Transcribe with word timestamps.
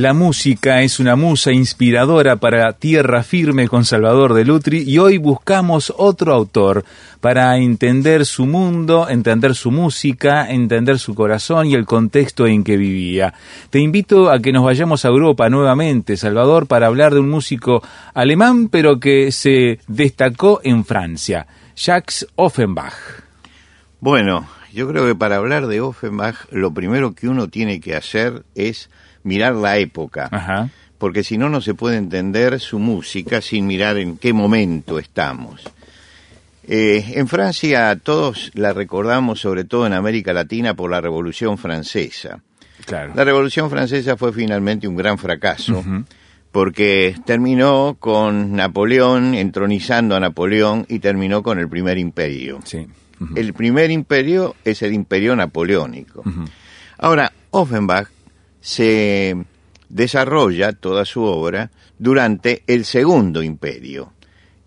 La 0.00 0.14
música 0.14 0.80
es 0.80 0.98
una 0.98 1.14
musa 1.14 1.52
inspiradora 1.52 2.36
para 2.36 2.72
Tierra 2.72 3.22
Firme 3.22 3.68
con 3.68 3.84
Salvador 3.84 4.32
de 4.32 4.46
Lutri 4.46 4.82
y 4.82 4.96
hoy 4.96 5.18
buscamos 5.18 5.92
otro 5.94 6.32
autor 6.32 6.86
para 7.20 7.58
entender 7.58 8.24
su 8.24 8.46
mundo, 8.46 9.10
entender 9.10 9.54
su 9.54 9.70
música, 9.70 10.50
entender 10.50 10.98
su 10.98 11.14
corazón 11.14 11.66
y 11.66 11.74
el 11.74 11.84
contexto 11.84 12.46
en 12.46 12.64
que 12.64 12.78
vivía. 12.78 13.34
Te 13.68 13.78
invito 13.78 14.30
a 14.30 14.38
que 14.38 14.52
nos 14.52 14.64
vayamos 14.64 15.04
a 15.04 15.08
Europa 15.08 15.50
nuevamente, 15.50 16.16
Salvador, 16.16 16.66
para 16.66 16.86
hablar 16.86 17.12
de 17.12 17.20
un 17.20 17.28
músico 17.28 17.82
alemán 18.14 18.70
pero 18.70 18.98
que 19.00 19.30
se 19.32 19.80
destacó 19.86 20.62
en 20.64 20.86
Francia, 20.86 21.46
Jacques 21.76 22.26
Offenbach. 22.36 22.94
Bueno, 24.00 24.48
yo 24.72 24.88
creo 24.88 25.04
que 25.04 25.14
para 25.14 25.36
hablar 25.36 25.66
de 25.66 25.82
Offenbach 25.82 26.50
lo 26.50 26.72
primero 26.72 27.14
que 27.14 27.28
uno 27.28 27.48
tiene 27.48 27.80
que 27.80 27.96
hacer 27.96 28.44
es 28.54 28.88
mirar 29.22 29.54
la 29.54 29.78
época, 29.78 30.70
porque 30.98 31.22
si 31.22 31.38
no, 31.38 31.48
no 31.48 31.60
se 31.60 31.74
puede 31.74 31.96
entender 31.96 32.60
su 32.60 32.78
música 32.78 33.40
sin 33.40 33.66
mirar 33.66 33.96
en 33.98 34.18
qué 34.18 34.32
momento 34.32 34.98
estamos. 34.98 35.62
Eh, 36.72 37.14
en 37.16 37.26
Francia 37.26 37.98
todos 38.00 38.50
la 38.54 38.72
recordamos, 38.72 39.40
sobre 39.40 39.64
todo 39.64 39.86
en 39.86 39.92
América 39.92 40.32
Latina, 40.32 40.74
por 40.74 40.90
la 40.90 41.00
Revolución 41.00 41.58
Francesa. 41.58 42.40
La 43.14 43.24
Revolución 43.24 43.70
Francesa 43.70 44.16
fue 44.16 44.32
finalmente 44.32 44.88
un 44.88 44.96
gran 44.96 45.18
fracaso, 45.18 45.84
porque 46.52 47.14
terminó 47.24 47.96
con 47.98 48.54
Napoleón 48.54 49.34
entronizando 49.34 50.16
a 50.16 50.20
Napoleón 50.20 50.86
y 50.88 50.98
terminó 50.98 51.42
con 51.42 51.58
el 51.58 51.68
primer 51.68 51.98
imperio. 51.98 52.60
El 53.36 53.52
primer 53.52 53.90
imperio 53.90 54.56
es 54.64 54.82
el 54.82 54.92
imperio 54.92 55.36
napoleónico. 55.36 56.24
Ahora, 56.98 57.32
Offenbach 57.50 58.08
se 58.60 59.36
desarrolla 59.88 60.72
toda 60.72 61.04
su 61.04 61.22
obra 61.22 61.70
durante 61.98 62.62
el 62.66 62.84
segundo 62.84 63.42
imperio. 63.42 64.12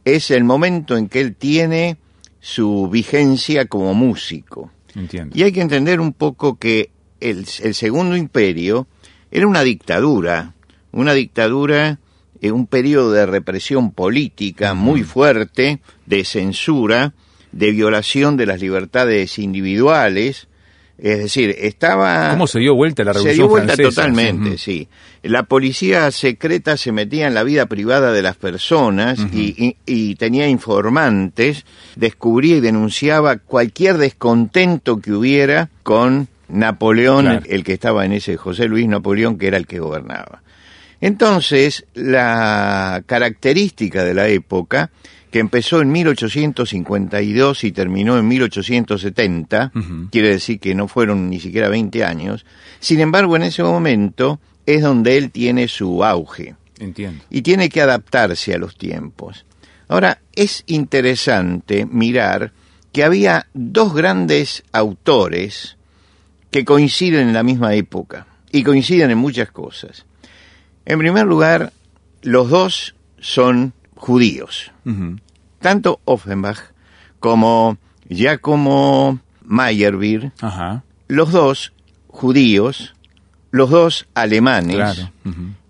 Es 0.05 0.31
el 0.31 0.44
momento 0.44 0.97
en 0.97 1.08
que 1.08 1.22
él 1.22 1.36
tiene 1.36 1.97
su 2.39 2.89
vigencia 2.89 3.66
como 3.66 3.94
músico. 3.94 4.71
Y 5.33 5.44
hay 5.44 5.52
que 5.52 5.61
entender 5.61 5.99
un 5.99 6.14
poco 6.14 6.58
que 6.58 6.91
el, 7.19 7.45
segundo 7.45 8.16
imperio 8.16 8.88
era 9.31 9.47
una 9.47 9.64
dictadura, 9.64 10.53
una 10.91 11.14
dictadura, 11.14 11.99
en 12.41 12.53
un 12.53 12.67
periodo 12.67 13.14
de 13.14 13.25
represión 13.25 13.91
política 13.91 14.73
muy 14.73 15.03
fuerte, 15.03 15.80
de 16.05 16.25
censura, 16.25 17.14
de 17.53 17.71
violación 17.71 18.36
de 18.36 18.45
las 18.45 18.59
libertades 18.59 19.39
individuales, 19.39 20.49
es 21.04 21.20
decir, 21.20 21.54
estaba... 21.59 22.30
¿Cómo 22.30 22.48
se 22.48 22.59
dio 22.59 22.76
vuelta 22.76 23.04
la 23.04 23.12
Revolución 23.12 23.36
Se 23.36 23.42
dio 23.42 23.50
vuelta 23.50 23.76
totalmente, 23.76 24.58
sí. 24.58 24.88
La 25.22 25.44
policía 25.44 26.10
secreta 26.12 26.78
se 26.78 26.94
metía 26.94 27.28
en 27.28 27.34
la 27.34 27.44
vida 27.44 27.66
privada 27.66 28.14
de 28.14 28.22
las 28.22 28.38
personas 28.38 29.20
y, 29.34 30.16
tenía 30.16 30.48
informantes, 30.48 31.66
descubría 31.98 32.56
y 32.56 32.62
denunciaba 32.62 33.36
cualquier 33.36 33.98
descontento 33.98 35.02
que 35.02 35.11
hubiera 35.11 35.70
con 35.83 36.30
Napoleón, 36.48 37.42
el 37.50 37.66
que 37.66 37.73
estaba 37.73 38.06
en 38.06 38.14
ese 38.14 38.38
José 38.38 38.70
Luis 38.70 38.88
Napoleón, 38.88 39.38
que 39.38 39.48
era 39.48 39.58
el 39.58 39.67
que 39.67 39.80
gobernaba. 39.80 40.42
Entonces, 41.02 41.86
la 41.95 43.04
característica 43.06 44.06
de 44.06 44.14
la 44.14 44.30
época 44.30 44.89
que 45.33 45.39
empezó 45.39 45.82
en 45.82 45.92
1852 45.92 47.64
y 47.64 47.71
terminó 47.71 48.20
en 48.20 48.27
1870, 48.27 49.71
quiere 50.11 50.30
decir 50.30 50.60
que 50.60 50.76
no 50.76 50.88
fueron 50.88 51.27
ni 51.32 51.39
siquiera 51.39 51.70
20 51.70 52.05
años, 52.05 52.45
sin 52.80 52.99
embargo 52.99 53.36
en 53.36 53.42
ese 53.42 53.64
momento 53.64 54.39
es 54.67 54.83
donde 54.83 55.17
él 55.17 55.32
tiene 55.32 55.67
su 55.67 56.04
auge. 56.04 56.54
Entiendo. 56.77 57.23
Y 57.32 57.42
tiene 57.42 57.70
que 57.70 57.82
adaptarse 57.82 58.54
a 58.54 58.60
los 58.60 58.77
tiempos. 58.77 59.48
Ahora, 59.88 60.21
es 60.36 60.64
interesante 60.67 61.88
mirar 61.88 62.54
que 62.92 63.04
había 63.04 63.48
dos 63.55 63.95
grandes 63.95 64.64
autores 64.71 65.77
que 66.52 66.64
coinciden 66.64 67.30
en 67.30 67.33
la 67.33 67.42
misma 67.42 67.73
época 67.73 68.27
y 68.52 68.61
coinciden 68.61 69.10
en 69.10 69.17
muchas 69.17 69.50
cosas. 69.50 70.05
En 70.86 71.00
primer 71.00 71.26
lugar, 71.26 71.73
los 72.21 72.52
dos 72.52 72.94
son 73.17 73.73
judíos. 73.95 74.71
Tanto 75.64 76.02
Offenbach 76.04 76.60
como 77.20 77.78
Giacomo 78.10 79.20
Meyerbeer, 79.46 80.34
los 81.08 81.32
dos 81.32 81.72
judíos, 82.08 82.94
los 83.50 83.70
dos 83.70 84.06
alemanes, 84.14 85.08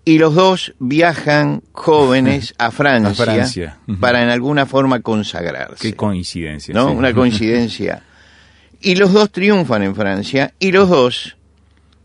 y 0.04 0.18
los 0.18 0.34
dos 0.34 0.74
viajan 0.80 1.62
jóvenes 1.72 2.54
a 2.58 2.72
Francia, 2.72 3.78
para 4.00 4.22
en 4.24 4.30
alguna 4.30 4.66
forma 4.66 5.00
consagrarse. 5.00 5.90
Qué 5.90 5.94
coincidencia. 5.96 6.74
¿No? 6.74 6.90
Una 6.90 7.14
coincidencia. 7.22 8.02
y 8.80 8.96
los 8.96 9.12
dos 9.12 9.30
triunfan 9.30 9.84
en 9.84 9.94
Francia, 9.94 10.54
y 10.58 10.72
los 10.72 10.88
dos, 10.88 11.36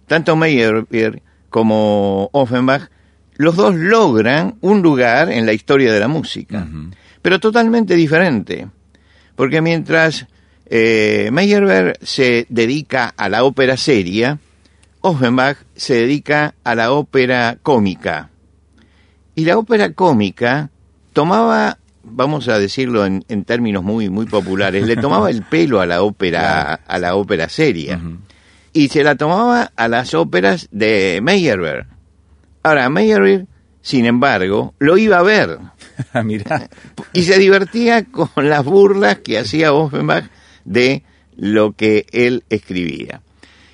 tanto 0.05 0.35
Meyerbeer 0.35 1.23
como 1.49 2.29
Offenbach, 2.33 2.89
los 3.35 3.55
dos 3.55 3.73
logran 3.73 4.57
un 4.61 4.83
lugar 4.83 5.31
en 5.31 5.47
la 5.47 5.53
historia 5.53 5.91
de 5.91 5.99
la 5.99 6.07
música, 6.07 6.67
pero 7.29 7.39
totalmente 7.39 7.95
diferente, 7.95 8.69
porque 9.35 9.61
mientras 9.61 10.25
eh, 10.65 11.29
Meyerbeer 11.31 11.99
se 12.01 12.47
dedica 12.49 13.13
a 13.15 13.29
la 13.29 13.43
ópera 13.43 13.77
seria, 13.77 14.39
Offenbach 15.01 15.57
se 15.75 15.93
dedica 15.93 16.55
a 16.63 16.73
la 16.73 16.91
ópera 16.91 17.59
cómica. 17.61 18.31
Y 19.35 19.45
la 19.45 19.59
ópera 19.59 19.93
cómica 19.93 20.71
tomaba, 21.13 21.77
vamos 22.01 22.47
a 22.47 22.57
decirlo 22.57 23.05
en, 23.05 23.43
términos 23.43 23.83
muy, 23.83 24.09
muy 24.09 24.25
populares, 24.25 24.87
le 24.87 24.95
tomaba 24.95 25.29
el 25.29 25.43
pelo 25.51 25.81
a 25.81 25.85
la 25.85 26.01
ópera, 26.01 26.73
a 26.73 26.97
la 26.97 27.13
ópera 27.13 27.47
seria. 27.47 28.01
Y 28.73 28.87
se 28.87 29.03
la 29.03 29.13
tomaba 29.13 29.71
a 29.75 29.87
las 29.87 30.15
óperas 30.15 30.67
de 30.71 31.19
Meyerbeer 31.21 31.85
Ahora, 32.63 32.89
Meyerbeer, 32.89 33.45
sin 33.81 34.05
embargo, 34.05 34.73
lo 34.79 34.97
iba 34.97 35.19
a 35.19 35.23
ver. 35.23 35.59
Ah, 36.13 36.23
Mira. 36.23 36.69
Y 37.11 37.23
se 37.23 37.37
divertía 37.37 38.05
con 38.05 38.29
las 38.35 38.63
burlas 38.63 39.17
que 39.17 39.37
hacía 39.37 39.73
Offenbach 39.73 40.29
de 40.63 41.03
lo 41.35 41.73
que 41.73 42.05
él 42.13 42.45
escribía. 42.49 43.21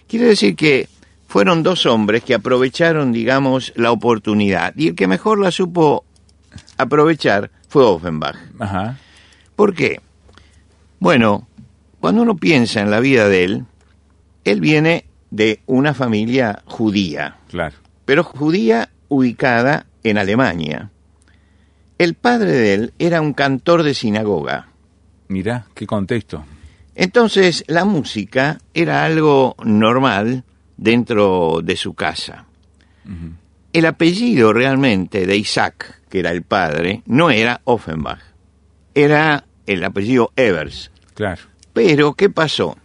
Quiere 0.08 0.26
decir 0.26 0.56
que 0.56 0.90
fueron 1.28 1.62
dos 1.62 1.86
hombres 1.86 2.24
que 2.24 2.34
aprovecharon, 2.34 3.12
digamos, 3.12 3.74
la 3.76 3.92
oportunidad. 3.92 4.74
Y 4.76 4.88
el 4.88 4.96
que 4.96 5.06
mejor 5.06 5.40
la 5.40 5.52
supo 5.52 6.04
aprovechar 6.78 7.52
fue 7.70 7.84
Offenbach. 7.84 8.38
Ajá. 8.58 8.98
¿Por 9.56 9.76
qué? 9.76 10.02
Bueno, 11.00 11.48
cuando 12.00 12.24
uno 12.24 12.38
piensa 12.38 12.82
en 12.82 12.90
la 12.90 13.02
vida 13.02 13.30
de 13.30 13.44
él, 13.44 13.66
él 14.46 14.62
viene 14.62 15.06
de 15.30 15.60
una 15.68 15.94
familia 15.94 16.64
judía. 16.66 17.38
Claro 17.50 17.86
pero 18.06 18.24
judía 18.24 18.90
ubicada 19.10 19.86
en 20.10 20.18
Alemania. 20.18 20.92
El 21.98 22.14
padre 22.14 22.52
de 22.52 22.74
él 22.74 22.94
era 23.00 23.22
un 23.22 23.34
cantor 23.34 23.84
de 23.84 23.94
sinagoga. 23.94 24.68
Mirá, 25.28 25.68
qué 25.74 25.88
contexto. 25.88 26.46
Entonces 26.94 27.64
la 27.68 27.86
música 27.86 28.60
era 28.74 29.06
algo 29.06 29.56
normal 29.64 30.44
dentro 30.78 31.60
de 31.64 31.76
su 31.76 31.94
casa. 31.94 32.46
El 33.74 33.86
apellido 33.86 34.54
realmente 34.54 35.26
de 35.26 35.38
Isaac, 35.38 36.02
que 36.10 36.20
era 36.20 36.32
el 36.32 36.44
padre, 36.44 37.04
no 37.06 37.30
era 37.30 37.62
Offenbach, 37.66 38.22
era 38.94 39.46
el 39.66 39.84
apellido 39.84 40.32
Evers. 40.36 40.92
Claro. 41.14 41.42
Pero, 41.74 42.14
¿qué 42.14 42.30
pasó? 42.30 42.78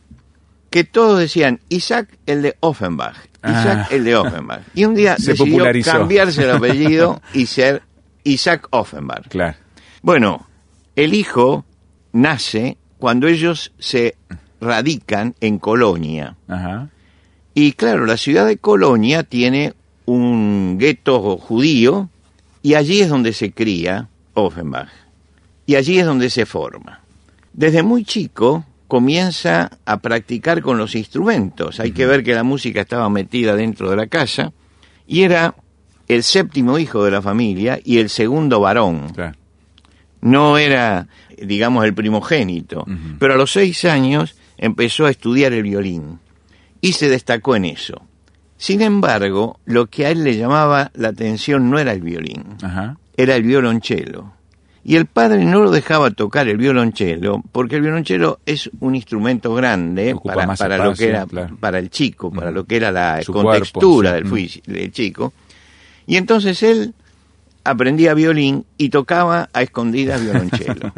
Que 0.71 0.85
todos 0.85 1.19
decían 1.19 1.61
Isaac 1.69 2.17
el 2.27 2.43
de 2.43 2.57
Offenbach, 2.61 3.17
Isaac 3.43 3.87
ah. 3.87 3.89
el 3.91 4.05
de 4.05 4.17
Offenbach. 4.17 4.63
Y 4.75 4.85
un 4.85 4.95
día 4.95 5.17
Se 5.19 5.33
decidió 5.33 5.65
cambiarse 5.85 6.45
el 6.45 6.53
apellido 6.53 7.21
y 7.35 7.47
ser 7.47 7.83
Isaac 8.25 8.69
Offenbach. 8.71 9.29
Claro. 9.29 9.57
Bueno, 10.03 10.47
el 10.97 11.15
hijo 11.15 11.65
nace 12.13 12.77
cuando 12.99 13.27
ellos 13.27 13.73
se 13.79 14.17
radican 14.61 15.35
en 15.41 15.59
Colonia. 15.59 16.37
Y 17.55 17.73
claro, 17.73 18.07
la 18.07 18.17
ciudad 18.17 18.47
de 18.47 18.59
Colonia 18.59 19.23
tiene 19.25 19.75
un 20.07 20.77
gueto 20.79 21.37
judío 21.39 22.09
y 22.63 22.75
allí 22.75 23.01
es 23.01 23.09
donde 23.09 23.33
se 23.33 23.53
cría 23.53 24.09
Offenbach. 24.35 24.89
y 25.67 25.77
allí 25.77 25.99
es 25.99 26.07
donde 26.07 26.31
se 26.31 26.47
forma. 26.47 27.01
Desde 27.53 27.83
muy 27.83 28.05
chico 28.05 28.65
comienza 28.91 29.71
a 29.87 30.01
practicar 30.01 30.61
con 30.61 30.77
los 30.77 30.97
instrumentos. 30.97 31.79
Hay 31.79 31.93
que 31.93 32.07
ver 32.07 32.25
que 32.25 32.35
la 32.35 32.43
música 32.43 32.81
estaba 32.81 33.09
metida 33.09 33.55
dentro 33.55 33.89
de 33.89 33.95
la 33.95 34.09
casa 34.09 34.53
y 35.07 35.23
era 35.23 35.55
el 36.09 36.25
séptimo 36.25 36.77
hijo 36.77 37.05
de 37.05 37.13
la 37.13 37.23
familia 37.23 37.79
y 37.83 37.99
el 37.99 38.11
segundo 38.11 38.61
varón. 38.61 39.13
No 40.21 40.59
era, 40.59 41.07
digamos, 41.41 41.85
el 41.85 41.95
primogénito, 41.95 42.85
pero 43.21 43.35
a 43.35 43.37
los 43.37 43.53
seis 43.53 43.85
años 43.85 44.35
empezó 44.59 45.07
a 45.07 45.11
estudiar 45.11 45.53
el 45.53 45.63
violín 45.63 46.19
y 46.81 46.93
se 46.93 47.09
destacó 47.09 47.55
en 47.55 47.67
eso. 47.67 48.03
Sin 48.57 48.83
embargo, 48.83 49.61
lo 49.67 49.87
que 49.87 50.07
a 50.07 50.11
él 50.11 50.25
le 50.25 50.37
llamaba 50.37 50.91
la 50.95 51.09
atención 51.09 51.71
no 51.71 51.79
era 51.79 51.93
el 51.93 52.03
violín, 52.03 52.57
era 53.17 53.37
el 53.37 53.45
violonchelo. 53.45 54.35
Y 54.83 54.97
el 54.97 55.07
padre 55.07 55.45
no 55.45 55.61
lo 55.61 55.71
dejaba 55.71 56.11
tocar 56.11 56.49
el 56.49 56.57
violonchelo, 56.57 57.43
porque 57.53 57.77
el 57.77 57.83
violonchelo 57.83 58.41
es 58.47 58.71
un 58.81 58.95
instrumento 58.95 59.55
grande 59.55 60.17
para, 60.25 60.55
para 60.55 60.79
lo 60.79 60.95
que 60.95 61.09
era 61.09 61.27
para 61.27 61.79
el 61.79 61.91
chico, 61.91 62.31
para 62.31 62.51
lo 62.51 62.65
que 62.65 62.77
era 62.77 62.91
la 62.91 63.21
contextura 63.27 64.13
del, 64.13 64.31
del 64.67 64.91
chico. 64.91 65.35
Y 66.07 66.17
entonces 66.17 66.63
él 66.63 66.95
aprendía 67.63 68.15
violín 68.15 68.65
y 68.79 68.89
tocaba 68.89 69.51
a 69.53 69.63
escondidas 69.63 70.21
violonchelo. 70.25 70.93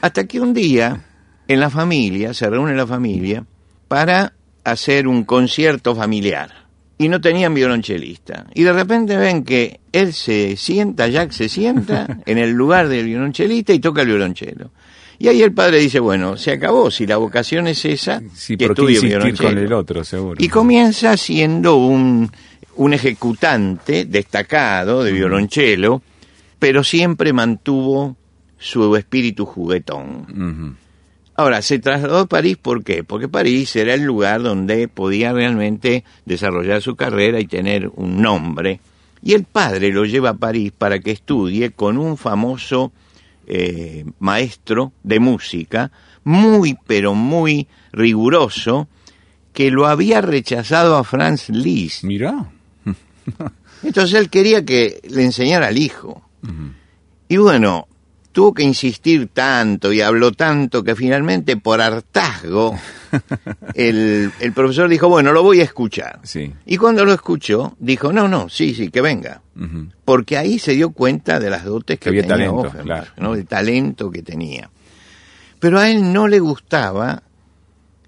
Hasta 0.00 0.24
que 0.26 0.40
un 0.40 0.54
día 0.54 1.04
en 1.48 1.60
la 1.60 1.70
familia, 1.70 2.34
se 2.34 2.48
reúne 2.48 2.74
la 2.74 2.86
familia 2.86 3.44
para 3.88 4.34
hacer 4.64 5.08
un 5.08 5.24
concierto 5.24 5.96
familiar 5.96 6.67
y 6.98 7.08
no 7.08 7.20
tenían 7.20 7.54
violonchelista. 7.54 8.46
Y 8.54 8.64
de 8.64 8.72
repente 8.72 9.16
ven 9.16 9.44
que 9.44 9.80
él 9.92 10.12
se 10.12 10.56
sienta, 10.56 11.06
Jack 11.06 11.30
se 11.30 11.48
sienta 11.48 12.18
en 12.26 12.38
el 12.38 12.50
lugar 12.50 12.88
del 12.88 13.06
violonchelista 13.06 13.72
y 13.72 13.78
toca 13.78 14.02
el 14.02 14.08
violonchelo. 14.08 14.72
Y 15.20 15.28
ahí 15.28 15.42
el 15.42 15.52
padre 15.52 15.78
dice, 15.78 15.98
bueno, 16.00 16.36
se 16.36 16.52
acabó, 16.52 16.90
si 16.90 17.06
la 17.06 17.16
vocación 17.16 17.66
es 17.66 17.84
esa, 17.84 18.22
sí, 18.34 18.56
que 18.56 18.66
estudie 18.66 19.00
violonchelo. 19.00 19.48
con 19.48 19.58
el 19.58 19.72
otro, 19.72 20.04
seguro. 20.04 20.36
Y 20.42 20.48
comienza 20.48 21.16
siendo 21.16 21.76
un, 21.76 22.30
un 22.76 22.92
ejecutante 22.92 24.04
destacado 24.04 25.02
de 25.02 25.12
violonchelo, 25.12 26.02
pero 26.58 26.84
siempre 26.84 27.32
mantuvo 27.32 28.16
su 28.58 28.94
espíritu 28.96 29.44
juguetón. 29.44 30.76
Ahora, 31.38 31.62
se 31.62 31.78
trasladó 31.78 32.18
a 32.18 32.26
París, 32.26 32.56
¿por 32.56 32.82
qué? 32.82 33.04
Porque 33.04 33.28
París 33.28 33.76
era 33.76 33.94
el 33.94 34.02
lugar 34.02 34.42
donde 34.42 34.88
podía 34.88 35.32
realmente 35.32 36.02
desarrollar 36.26 36.82
su 36.82 36.96
carrera 36.96 37.38
y 37.38 37.46
tener 37.46 37.92
un 37.94 38.20
nombre. 38.20 38.80
Y 39.22 39.34
el 39.34 39.44
padre 39.44 39.92
lo 39.92 40.04
lleva 40.04 40.30
a 40.30 40.34
París 40.34 40.72
para 40.76 40.98
que 40.98 41.12
estudie 41.12 41.70
con 41.70 41.96
un 41.96 42.16
famoso 42.16 42.90
eh, 43.46 44.04
maestro 44.18 44.90
de 45.04 45.20
música, 45.20 45.92
muy, 46.24 46.76
pero 46.88 47.14
muy 47.14 47.68
riguroso, 47.92 48.88
que 49.52 49.70
lo 49.70 49.86
había 49.86 50.20
rechazado 50.20 50.96
a 50.96 51.04
Franz 51.04 51.50
Liszt. 51.50 52.02
Mira. 52.02 52.50
Entonces 53.84 54.18
él 54.18 54.28
quería 54.28 54.64
que 54.64 55.00
le 55.08 55.22
enseñara 55.22 55.68
al 55.68 55.78
hijo. 55.78 56.20
Y 57.28 57.36
bueno, 57.36 57.86
tuvo 58.38 58.54
que 58.54 58.62
insistir 58.62 59.30
tanto 59.32 59.92
y 59.92 60.00
habló 60.00 60.30
tanto 60.30 60.84
que 60.84 60.94
finalmente 60.94 61.56
por 61.56 61.80
hartazgo 61.80 62.72
el, 63.74 64.30
profesor 64.54 64.88
dijo, 64.88 65.08
bueno, 65.08 65.32
lo 65.32 65.42
voy 65.42 65.58
a 65.58 65.64
escuchar. 65.64 66.20
Y 66.64 66.76
cuando 66.76 67.04
lo 67.04 67.12
escuchó, 67.12 67.74
dijo, 67.80 68.12
no, 68.12 68.28
no, 68.28 68.48
sí, 68.48 68.74
sí, 68.74 68.92
que 68.92 69.00
venga. 69.00 69.42
Porque 70.04 70.38
ahí 70.38 70.60
se 70.60 70.74
dio 70.74 70.90
cuenta 70.90 71.40
de 71.40 71.50
las 71.50 71.64
dotes 71.64 71.98
que, 71.98 72.10
tenía 72.10 72.28
talento, 72.28 72.72
¿no? 73.16 73.34
el 73.34 73.44
talento 73.44 74.08
que 74.08 74.22
tenía. 74.22 74.70
Pero 75.58 75.80
a 75.80 75.90
él 75.90 76.12
no 76.12 76.28
le 76.28 76.38
gustaba 76.38 77.24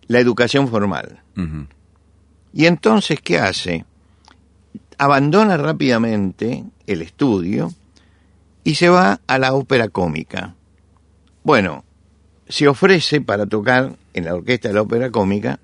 la 0.06 0.20
educación 0.20 0.68
formal. 0.68 1.24
Y 2.52 2.66
entonces, 2.66 3.20
¿qué 3.20 3.40
hace? 3.40 3.84
Abandona 4.96 5.56
rápidamente 5.56 6.62
el 6.86 7.02
estudio 7.02 7.74
y 8.64 8.74
se 8.74 8.88
va 8.88 9.20
a 9.26 9.38
la 9.38 9.54
ópera 9.54 9.88
cómica. 9.88 10.54
Bueno, 11.42 11.84
se 12.48 12.68
ofrece 12.68 13.20
para 13.20 13.46
tocar 13.46 13.96
en 14.12 14.24
la 14.24 14.34
orquesta 14.34 14.68
de 14.68 14.74
la 14.74 14.82
ópera 14.82 15.10
cómica 15.10 15.60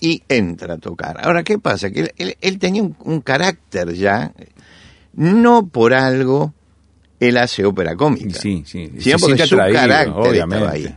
y 0.00 0.22
entra 0.28 0.74
a 0.74 0.78
tocar. 0.78 1.18
Ahora, 1.24 1.42
¿qué 1.42 1.58
pasa? 1.58 1.90
Que 1.90 2.12
él, 2.40 2.58
tenía 2.58 2.82
un, 2.82 3.20
carácter 3.20 3.94
ya, 3.94 4.32
no 5.14 5.66
por 5.68 5.94
algo 5.94 6.52
él 7.18 7.38
hace 7.38 7.64
ópera 7.64 7.96
cómica, 7.96 8.38
sí, 8.38 8.62
sí. 8.66 8.90
sino 8.98 9.18
porque 9.18 9.46
su 9.46 9.56
carácter 9.56 10.34
estaba 10.34 10.70
ahí. 10.70 10.94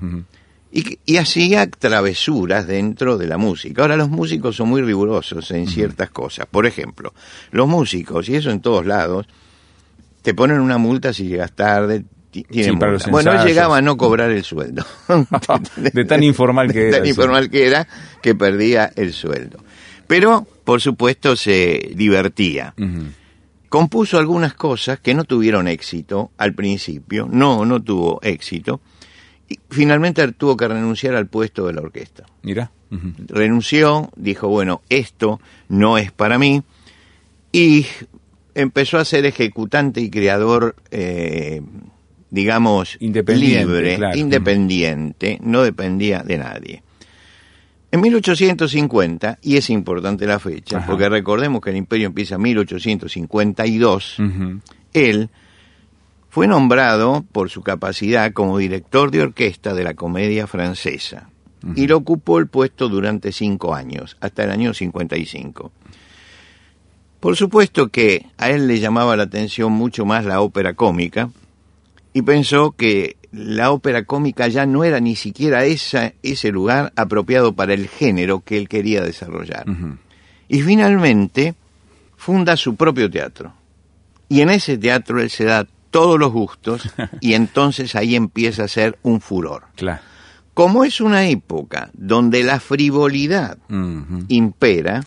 Y, 0.72 1.00
y, 1.06 1.18
hacía 1.18 1.68
travesuras 1.68 2.68
dentro 2.68 3.18
de 3.18 3.26
la 3.26 3.38
música. 3.38 3.82
Ahora 3.82 3.96
los 3.96 4.10
músicos 4.10 4.56
son 4.56 4.70
muy 4.70 4.84
rigurosos 4.84 5.50
en 5.50 5.68
ciertas 5.68 6.12
cosas. 6.12 6.46
Por 6.46 6.68
ejemplo, 6.68 7.14
los 7.50 7.68
músicos, 7.68 8.30
y 8.30 8.36
eso 8.36 8.52
en 8.52 8.60
todos 8.60 8.86
lados, 8.86 9.26
te 10.22 10.34
ponen 10.34 10.60
una 10.60 10.78
multa 10.78 11.14
si 11.14 11.28
llegas 11.28 11.52
tarde. 11.54 12.04
bueno, 13.10 13.32
él 13.32 13.48
llegaba 13.48 13.78
a 13.78 13.82
no 13.82 13.98
cobrar 13.98 14.32
el 14.32 14.44
sueldo. 14.44 14.86
de 15.78 16.06
tan 16.06 16.24
informal 16.24 16.72
que 16.72 16.90
era. 16.90 16.98
tan 16.98 17.08
informal 17.08 17.50
que 17.50 17.68
era 17.68 17.88
que 18.22 18.36
perdía 18.36 18.92
el 18.96 19.14
sueldo. 19.14 19.60
Pero, 20.08 20.48
por 20.64 20.82
supuesto, 20.82 21.36
se 21.36 21.92
divertía. 21.96 22.74
Compuso 23.70 24.18
algunas 24.18 24.56
cosas 24.56 25.00
que 25.00 25.14
no 25.14 25.24
tuvieron 25.24 25.68
éxito 25.68 26.32
al 26.38 26.56
principio. 26.56 27.28
No, 27.32 27.64
no 27.66 27.82
tuvo 27.84 28.20
éxito. 28.24 28.82
Y 29.48 29.60
finalmente 29.70 30.28
tuvo 30.32 30.58
que 30.58 30.68
renunciar 30.68 31.14
al 31.14 31.28
puesto 31.28 31.68
de 31.68 31.74
la 31.74 31.82
orquesta. 31.82 32.26
Mira. 32.42 32.72
Renunció, 33.28 34.10
dijo, 34.16 34.48
bueno, 34.48 34.82
esto 34.90 35.40
no 35.68 36.00
es 36.00 36.12
para 36.12 36.40
mí. 36.40 36.64
Y 37.52 37.86
empezó 38.62 38.98
a 38.98 39.06
ser 39.06 39.26
ejecutante 39.26 40.02
y 40.02 40.10
creador, 40.10 40.76
eh, 40.92 41.62
digamos, 42.30 42.98
libre, 43.00 44.00
independiente, 44.16 45.40
no 45.42 45.64
dependía 45.64 46.24
de 46.24 46.38
nadie. 46.38 46.84
En 47.92 48.02
1850, 48.02 49.40
y 49.42 49.58
es 49.58 49.70
importante 49.70 50.28
la 50.28 50.38
fecha, 50.38 50.86
porque 50.86 51.10
recordemos 51.10 51.62
que 51.62 51.72
el 51.72 51.78
imperio 51.78 52.08
empieza 52.08 52.36
en 52.36 52.42
1852, 52.42 54.18
él 54.94 55.30
fue 56.30 56.48
nombrado 56.48 57.26
por 57.32 57.50
su 57.50 57.64
capacidad 57.64 58.32
como 58.34 58.60
director 58.60 59.10
de 59.10 59.22
orquesta 59.22 59.74
de 59.74 59.84
la 59.84 59.96
comedia 59.96 60.46
francesa 60.46 61.30
y 61.76 61.88
lo 61.88 61.98
ocupó 61.98 62.40
el 62.40 62.48
puesto 62.48 62.90
durante 62.90 63.32
cinco 63.32 63.74
años, 63.74 64.18
hasta 64.22 64.44
el 64.44 64.52
año 64.52 64.74
55. 64.74 65.72
Por 67.20 67.36
supuesto 67.36 67.90
que 67.90 68.28
a 68.38 68.50
él 68.50 68.68
le 68.68 68.80
llamaba 68.80 69.18
la 69.18 69.24
atención 69.24 69.72
mucho 69.72 70.06
más 70.06 70.26
la 70.26 70.42
ópera 70.42 70.74
cómica 70.74 71.30
y 72.14 72.22
pensó 72.22 72.72
que 72.72 73.18
la 73.32 73.72
ópera 73.72 74.06
cómica 74.06 74.48
ya 74.48 74.66
no 74.66 74.84
era 74.84 75.00
ni 75.00 75.16
siquiera 75.16 75.66
esa, 75.66 76.14
ese 76.24 76.52
lugar 76.52 76.94
apropiado 76.96 77.54
para 77.54 77.74
el 77.74 77.88
género 77.88 78.42
que 78.42 78.58
él 78.58 78.68
quería 78.70 79.04
desarrollar. 79.04 79.66
Y 80.48 80.62
finalmente 80.62 81.56
funda 82.16 82.58
su 82.58 82.76
propio 82.76 83.10
teatro. 83.10 83.54
Y 84.30 84.42
en 84.42 84.50
ese 84.50 84.78
teatro 84.78 85.22
él 85.22 85.30
se 85.30 85.44
da 85.44 85.68
todos 85.92 86.20
los 86.20 86.32
gustos 86.32 86.90
y 87.20 87.34
entonces 87.34 87.96
ahí 87.96 88.16
empieza 88.16 88.64
a 88.64 88.68
ser 88.68 88.98
un 89.04 89.22
furor. 89.22 89.66
Como 90.54 90.84
es 90.84 91.00
una 91.00 91.28
época 91.28 91.90
donde 91.94 92.44
la 92.44 92.60
frivolidad 92.60 93.58
impera, 94.28 95.04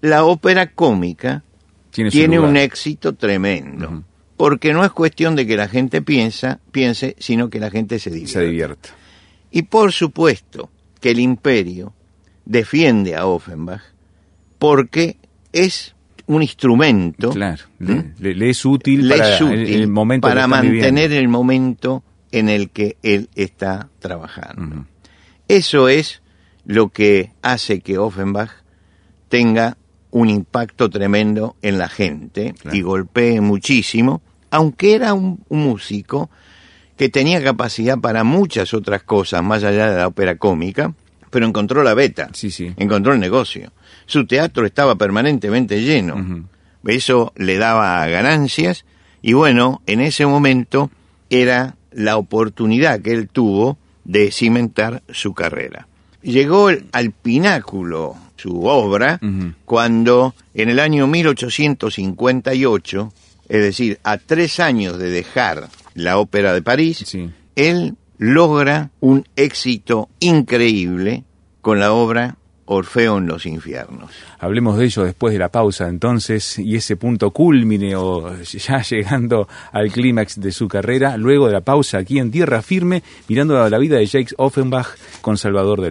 la 0.00 0.24
ópera 0.24 0.72
cómica 0.72 1.42
tiene, 1.90 2.38
un 2.38 2.56
éxito 2.56 3.14
tremendo. 3.14 4.04
Porque 4.36 4.72
no 4.72 4.84
es 4.84 4.92
cuestión 4.92 5.34
de 5.34 5.46
que 5.46 5.56
la 5.56 5.68
gente 5.68 6.00
piensa, 6.00 6.60
piense, 6.70 7.16
sino 7.18 7.50
que 7.50 7.58
la 7.58 7.70
gente 7.70 7.98
se 7.98 8.10
divierta. 8.10 8.32
Se 8.32 8.44
divierta. 8.44 8.88
Y 9.50 9.62
por 9.62 9.92
supuesto 9.92 10.70
que 11.00 11.10
el 11.10 11.20
imperio 11.20 11.92
defiende 12.44 13.16
a 13.16 13.26
Offenbach 13.26 13.82
porque 14.58 15.16
es 15.52 15.94
un 16.26 16.42
instrumento. 16.42 17.30
Claro, 17.30 17.64
le, 17.78 18.50
es 18.50 18.64
útil 18.64 19.08
para, 19.08 19.38
el, 19.38 19.88
momento 19.88 20.28
para 20.28 20.46
mantener 20.46 21.12
el 21.12 21.28
momento 21.28 22.04
en 22.30 22.48
el 22.48 22.70
que 22.70 22.96
él 23.02 23.28
está 23.34 23.88
trabajando. 23.98 24.86
Eso 25.48 25.88
es 25.88 26.22
lo 26.66 26.90
que 26.90 27.32
hace 27.40 27.80
que 27.80 27.98
Offenbach 27.98 28.50
tenga 29.28 29.77
un 30.10 30.30
impacto 30.30 30.88
tremendo 30.88 31.56
en 31.62 31.78
la 31.78 31.88
gente 31.88 32.54
y 32.72 32.82
golpee 32.82 33.40
muchísimo, 33.40 34.22
aunque 34.50 34.94
era 34.94 35.14
un, 35.14 35.44
músico 35.50 36.30
que 36.96 37.08
tenía 37.08 37.42
capacidad 37.42 37.98
para 37.98 38.24
muchas 38.24 38.74
otras 38.74 39.02
cosas 39.02 39.42
más 39.42 39.64
allá 39.64 39.90
de 39.90 39.96
la 39.98 40.08
ópera 40.08 40.36
cómica, 40.36 40.94
pero 41.30 41.46
encontró 41.46 41.82
la 41.82 41.94
beta, 41.94 42.30
sí, 42.32 42.50
sí. 42.50 42.72
encontró 42.76 43.12
el 43.12 43.20
negocio. 43.20 43.72
Su 44.06 44.26
teatro 44.26 44.64
estaba 44.66 44.96
permanentemente 44.96 45.82
lleno, 45.82 46.46
eso 46.86 47.32
le 47.36 47.58
daba 47.58 48.06
ganancias 48.06 48.84
y 49.20 49.34
bueno, 49.34 49.82
en 49.86 50.00
ese 50.00 50.26
momento 50.26 50.90
era 51.28 51.76
la 51.92 52.16
oportunidad 52.16 53.00
que 53.00 53.12
él 53.12 53.28
tuvo 53.28 53.78
de 54.04 54.30
cimentar 54.30 55.02
su 55.10 55.34
carrera. 55.34 55.87
Llegó 56.22 56.70
al 56.92 57.12
pináculo 57.12 58.16
su 58.36 58.64
obra 58.64 59.20
cuando 59.64 60.34
en 60.54 60.68
el 60.68 60.78
año 60.78 61.06
1858, 61.06 63.12
es 63.48 63.62
decir, 63.62 63.98
a 64.04 64.18
tres 64.18 64.60
años 64.60 64.98
de 64.98 65.10
dejar 65.10 65.68
la 65.94 66.18
ópera 66.18 66.52
de 66.52 66.62
París, 66.62 67.16
él 67.56 67.96
logra 68.18 68.90
un 69.00 69.26
éxito 69.36 70.08
increíble 70.20 71.24
con 71.60 71.78
la 71.78 71.92
obra 71.92 72.36
Orfeo 72.68 73.18
en 73.18 73.26
los 73.26 73.46
infiernos. 73.46 74.10
Hablemos 74.38 74.78
de 74.78 74.84
ello 74.84 75.04
después 75.04 75.32
de 75.32 75.38
la 75.38 75.48
pausa 75.48 75.88
entonces 75.88 76.58
y 76.58 76.76
ese 76.76 76.96
punto 76.96 77.30
culmine 77.30 77.96
o 77.96 78.34
ya 78.42 78.82
llegando 78.88 79.48
al 79.72 79.90
clímax 79.90 80.40
de 80.40 80.52
su 80.52 80.68
carrera, 80.68 81.16
luego 81.16 81.46
de 81.46 81.54
la 81.54 81.60
pausa 81.62 81.98
aquí 81.98 82.18
en 82.18 82.30
Tierra 82.30 82.62
Firme, 82.62 83.02
mirando 83.28 83.68
la 83.68 83.78
vida 83.78 83.96
de 83.96 84.06
Jacques 84.06 84.34
Offenbach 84.38 84.88
con 85.20 85.36
Salvador 85.36 85.80
de 85.80 85.90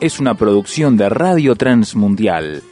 es 0.00 0.20
una 0.20 0.34
producción 0.34 0.96
de 0.96 1.08
Radio 1.08 1.56
Transmundial. 1.56 2.62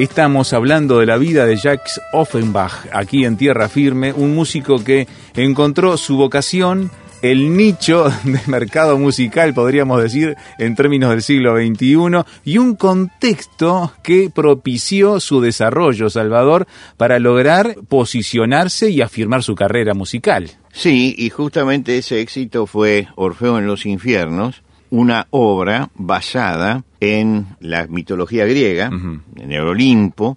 Estamos 0.00 0.54
hablando 0.54 0.98
de 0.98 1.04
la 1.04 1.18
vida 1.18 1.44
de 1.44 1.56
Jacques 1.56 2.00
Offenbach 2.14 2.86
aquí 2.90 3.26
en 3.26 3.36
Tierra 3.36 3.68
Firme, 3.68 4.14
un 4.14 4.34
músico 4.34 4.82
que 4.82 5.06
encontró 5.34 5.98
su 5.98 6.16
vocación, 6.16 6.90
el 7.20 7.54
nicho 7.54 8.10
de 8.24 8.40
mercado 8.46 8.96
musical, 8.96 9.52
podríamos 9.52 10.02
decir, 10.02 10.36
en 10.56 10.74
términos 10.74 11.10
del 11.10 11.20
siglo 11.20 11.54
XXI, 11.54 12.24
y 12.46 12.56
un 12.56 12.76
contexto 12.76 13.92
que 14.02 14.30
propició 14.34 15.20
su 15.20 15.42
desarrollo, 15.42 16.08
Salvador, 16.08 16.66
para 16.96 17.18
lograr 17.18 17.76
posicionarse 17.86 18.88
y 18.88 19.02
afirmar 19.02 19.42
su 19.42 19.54
carrera 19.54 19.92
musical. 19.92 20.50
Sí, 20.72 21.14
y 21.18 21.28
justamente 21.28 21.98
ese 21.98 22.22
éxito 22.22 22.66
fue 22.66 23.08
Orfeo 23.16 23.58
en 23.58 23.66
los 23.66 23.84
infiernos, 23.84 24.62
una 24.90 25.26
obra 25.30 25.90
basada 25.94 26.84
en 27.00 27.56
la 27.60 27.86
mitología 27.86 28.44
griega, 28.44 28.86
en 28.86 29.52
el 29.52 29.60
Olimpo, 29.60 30.36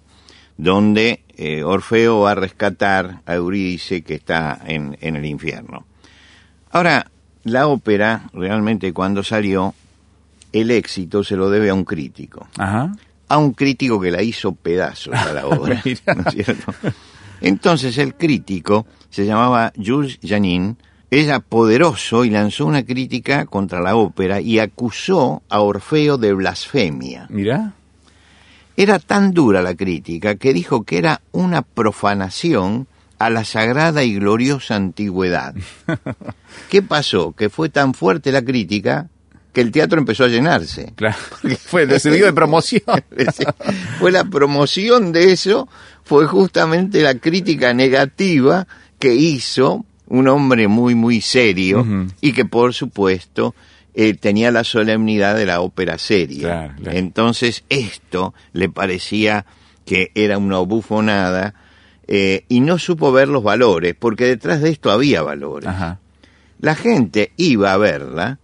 donde 0.56 1.24
eh, 1.36 1.62
Orfeo 1.64 2.20
va 2.20 2.32
a 2.32 2.34
rescatar 2.36 3.20
a 3.26 3.34
Eurídice 3.34 4.02
que 4.02 4.14
está 4.14 4.60
en, 4.64 4.96
el 5.00 5.24
infierno. 5.24 5.84
Ahora, 6.70 7.10
la 7.44 7.66
ópera, 7.66 8.30
realmente 8.32 8.92
cuando 8.92 9.22
salió, 9.22 9.74
el 10.52 10.70
éxito 10.70 11.24
se 11.24 11.36
lo 11.36 11.50
debe 11.50 11.70
a 11.70 11.74
un 11.74 11.84
crítico. 11.84 12.46
A 13.28 13.38
un 13.38 13.52
crítico 13.52 14.00
que 14.00 14.10
la 14.10 14.22
hizo 14.22 14.52
pedazos 14.52 15.14
a 15.14 15.32
la 15.32 15.46
obra. 15.48 15.82
Entonces 17.40 17.98
el 17.98 18.14
crítico 18.14 18.86
se 19.10 19.26
llamaba 19.26 19.72
Jules 19.76 20.18
Janin, 20.22 20.76
era 21.10 21.40
poderoso 21.40 22.24
y 22.24 22.30
lanzó 22.30 22.66
una 22.66 22.84
crítica 22.84 23.46
contra 23.46 23.80
la 23.80 23.96
ópera 23.96 24.40
y 24.40 24.58
acusó 24.58 25.42
a 25.48 25.60
Orfeo 25.60 26.18
de 26.18 26.32
blasfemia. 26.32 27.26
Mira. 27.30 27.74
Era 28.76 28.98
tan 28.98 29.32
dura 29.32 29.62
la 29.62 29.74
crítica 29.74 30.34
que 30.34 30.52
dijo 30.52 30.82
que 30.82 30.98
era 30.98 31.20
una 31.30 31.62
profanación 31.62 32.88
a 33.18 33.30
la 33.30 33.44
sagrada 33.44 34.02
y 34.02 34.16
gloriosa 34.16 34.74
antigüedad. 34.74 35.54
¿Qué 36.70 36.82
pasó? 36.82 37.32
Que 37.32 37.48
fue 37.48 37.68
tan 37.68 37.94
fuerte 37.94 38.32
la 38.32 38.42
crítica 38.42 39.08
que 39.52 39.60
el 39.60 39.70
teatro 39.70 40.00
empezó 40.00 40.24
a 40.24 40.28
llenarse. 40.28 40.92
Claro, 40.96 41.16
fue 41.64 41.86
de 41.86 42.32
promoción. 42.32 42.82
fue 44.00 44.10
la 44.10 44.24
promoción 44.24 45.12
de 45.12 45.32
eso, 45.32 45.68
fue 46.02 46.26
justamente 46.26 47.00
la 47.00 47.14
crítica 47.14 47.72
negativa 47.72 48.66
que 48.98 49.14
hizo 49.14 49.86
un 50.06 50.28
hombre 50.28 50.68
muy, 50.68 50.94
muy 50.94 51.20
serio 51.20 51.86
y 52.20 52.32
que 52.32 52.44
por 52.44 52.74
supuesto 52.74 53.54
eh, 53.94 54.14
tenía 54.14 54.50
la 54.50 54.64
solemnidad 54.64 55.36
de 55.36 55.46
la 55.46 55.60
ópera 55.60 55.98
seria. 55.98 56.76
Entonces 56.84 57.64
esto 57.68 58.34
le 58.52 58.68
parecía 58.68 59.46
que 59.84 60.10
era 60.14 60.38
una 60.38 60.58
bufonada 60.58 61.54
eh, 62.06 62.44
y 62.48 62.60
no 62.60 62.78
supo 62.78 63.12
ver 63.12 63.28
los 63.28 63.42
valores, 63.42 63.94
porque 63.98 64.26
detrás 64.26 64.60
de 64.60 64.70
esto 64.70 64.90
había 64.90 65.22
valores. 65.22 65.70
La 66.60 66.74
gente 66.74 67.32
iba 67.36 67.72
a 67.72 67.76
verla 67.76 68.38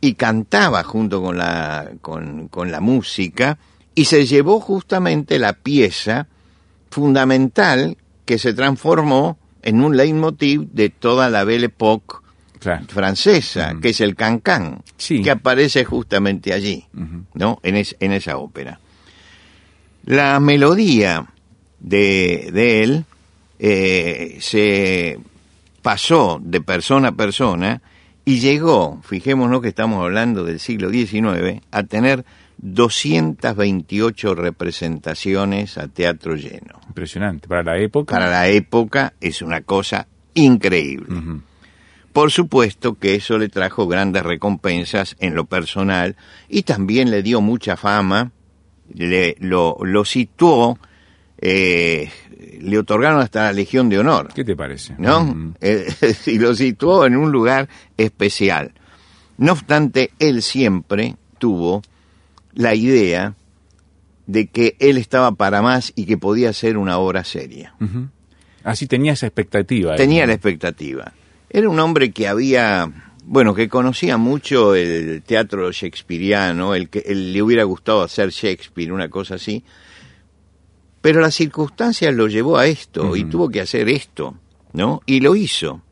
y 0.00 0.14
cantaba 0.14 0.82
junto 0.82 1.22
con 1.22 1.38
la, 1.38 1.90
con, 2.00 2.48
con 2.48 2.70
la 2.70 2.80
música 2.80 3.58
y 3.94 4.04
se 4.04 4.26
llevó 4.26 4.60
justamente 4.60 5.38
la 5.38 5.54
pieza 5.54 6.26
fundamental 6.90 7.96
que 8.24 8.38
se 8.38 8.54
transformó 8.54 9.38
en 9.64 9.82
un 9.82 9.96
leitmotiv 9.96 10.68
de 10.72 10.90
toda 10.90 11.30
la 11.30 11.42
Belle 11.44 11.66
Époque 11.66 12.18
francesa, 12.88 13.74
que 13.80 13.90
es 13.90 14.00
el 14.00 14.14
cancan, 14.14 14.82
que 14.96 15.30
aparece 15.30 15.84
justamente 15.84 16.52
allí, 16.52 16.86
¿no? 17.34 17.58
En, 17.62 17.76
en 17.76 18.12
esa 18.12 18.36
ópera. 18.38 18.78
La 20.04 20.38
melodía 20.38 21.26
de, 21.80 22.50
de 22.52 22.82
él 22.82 23.04
eh, 23.58 24.38
se 24.40 25.18
pasó 25.82 26.40
de 26.42 26.60
persona 26.60 27.08
a 27.08 27.12
persona 27.12 27.82
y 28.24 28.38
llegó, 28.38 29.00
fijémonos 29.02 29.60
que 29.60 29.68
estamos 29.68 30.02
hablando 30.02 30.44
del 30.44 30.60
siglo 30.60 30.90
XIX, 30.90 31.62
a 31.70 31.82
tener 31.82 32.24
228 32.58 34.34
representaciones 34.34 35.78
a 35.78 35.88
teatro 35.88 36.34
lleno. 36.36 36.80
Impresionante. 36.88 37.48
Para 37.48 37.62
la 37.62 37.78
época. 37.78 38.14
Para 38.14 38.30
la 38.30 38.48
época 38.48 39.14
es 39.20 39.42
una 39.42 39.62
cosa 39.62 40.06
increíble. 40.34 41.42
Por 42.12 42.30
supuesto 42.30 42.94
que 42.94 43.16
eso 43.16 43.38
le 43.38 43.48
trajo 43.48 43.88
grandes 43.88 44.22
recompensas 44.22 45.16
en 45.18 45.34
lo 45.34 45.46
personal 45.46 46.16
y 46.48 46.62
también 46.62 47.10
le 47.10 47.22
dio 47.22 47.40
mucha 47.40 47.76
fama, 47.76 48.30
le, 48.94 49.36
lo, 49.40 49.78
lo 49.82 50.04
situó, 50.04 50.78
eh, 51.38 52.08
le 52.60 52.78
otorgaron 52.78 53.20
hasta 53.20 53.44
la 53.44 53.52
Legión 53.52 53.88
de 53.88 53.98
Honor. 53.98 54.32
¿Qué 54.32 54.44
te 54.44 54.54
parece? 54.54 54.94
¿No? 54.96 55.54
Eh, 55.60 55.92
y 56.26 56.38
lo 56.38 56.54
situó 56.54 57.04
en 57.04 57.16
un 57.16 57.32
lugar 57.32 57.68
especial. 57.96 58.72
No 59.36 59.52
obstante, 59.52 60.12
él 60.20 60.42
siempre 60.42 61.16
tuvo 61.38 61.82
la 62.54 62.74
idea 62.74 63.34
de 64.26 64.46
que 64.46 64.76
él 64.78 64.96
estaba 64.96 65.32
para 65.32 65.62
más 65.62 65.92
y 65.96 66.06
que 66.06 66.16
podía 66.16 66.52
ser 66.52 66.78
una 66.78 66.98
obra 66.98 67.24
seria. 67.24 67.74
Así 68.62 68.86
tenía 68.86 69.12
esa 69.12 69.26
expectativa. 69.26 69.96
Tenía 69.96 70.26
la 70.26 70.32
expectativa. 70.32 71.12
Era 71.50 71.68
un 71.68 71.78
hombre 71.78 72.10
que 72.10 72.26
había, 72.26 72.90
bueno, 73.24 73.54
que 73.54 73.68
conocía 73.68 74.16
mucho 74.16 74.74
el 74.74 75.22
teatro 75.22 75.70
shakespeariano, 75.70 76.74
el 76.74 76.88
que 76.88 77.14
le 77.14 77.42
hubiera 77.42 77.64
gustado 77.64 78.02
hacer 78.02 78.30
Shakespeare, 78.30 78.92
una 78.92 79.08
cosa 79.08 79.34
así, 79.34 79.62
pero 81.04 81.20
las 81.20 81.34
circunstancias 81.34 82.14
lo 82.14 82.28
llevó 82.28 82.56
a 82.56 82.66
esto 82.66 83.14
y 83.14 83.24
tuvo 83.24 83.50
que 83.50 83.60
hacer 83.60 83.90
esto, 83.90 84.36
¿no? 84.72 85.02
Y 85.04 85.20
lo 85.20 85.36
hizo. 85.36 85.82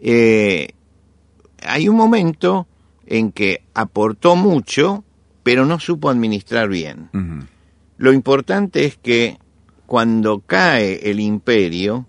Eh, 0.00 0.70
hay 1.62 1.88
un 1.88 1.96
momento 1.96 2.66
en 3.06 3.30
que 3.30 3.62
aportó 3.74 4.34
mucho, 4.34 5.03
pero 5.44 5.66
no 5.66 5.78
supo 5.78 6.10
administrar 6.10 6.68
bien. 6.68 7.46
Lo 7.96 8.12
importante 8.12 8.86
es 8.86 8.96
que 8.96 9.38
cuando 9.86 10.40
cae 10.40 11.10
el 11.10 11.20
imperio, 11.20 12.06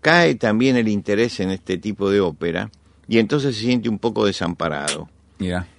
cae 0.00 0.36
también 0.36 0.76
el 0.76 0.86
interés 0.86 1.40
en 1.40 1.50
este 1.50 1.78
tipo 1.78 2.10
de 2.10 2.20
ópera 2.20 2.70
y 3.08 3.18
entonces 3.18 3.56
se 3.56 3.62
siente 3.62 3.88
un 3.88 3.98
poco 3.98 4.26
desamparado. 4.26 5.08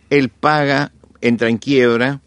Él 0.09 0.27
paga, 0.27 0.91
entra 1.21 1.47
en 1.47 1.59
quiebra, 1.59 2.19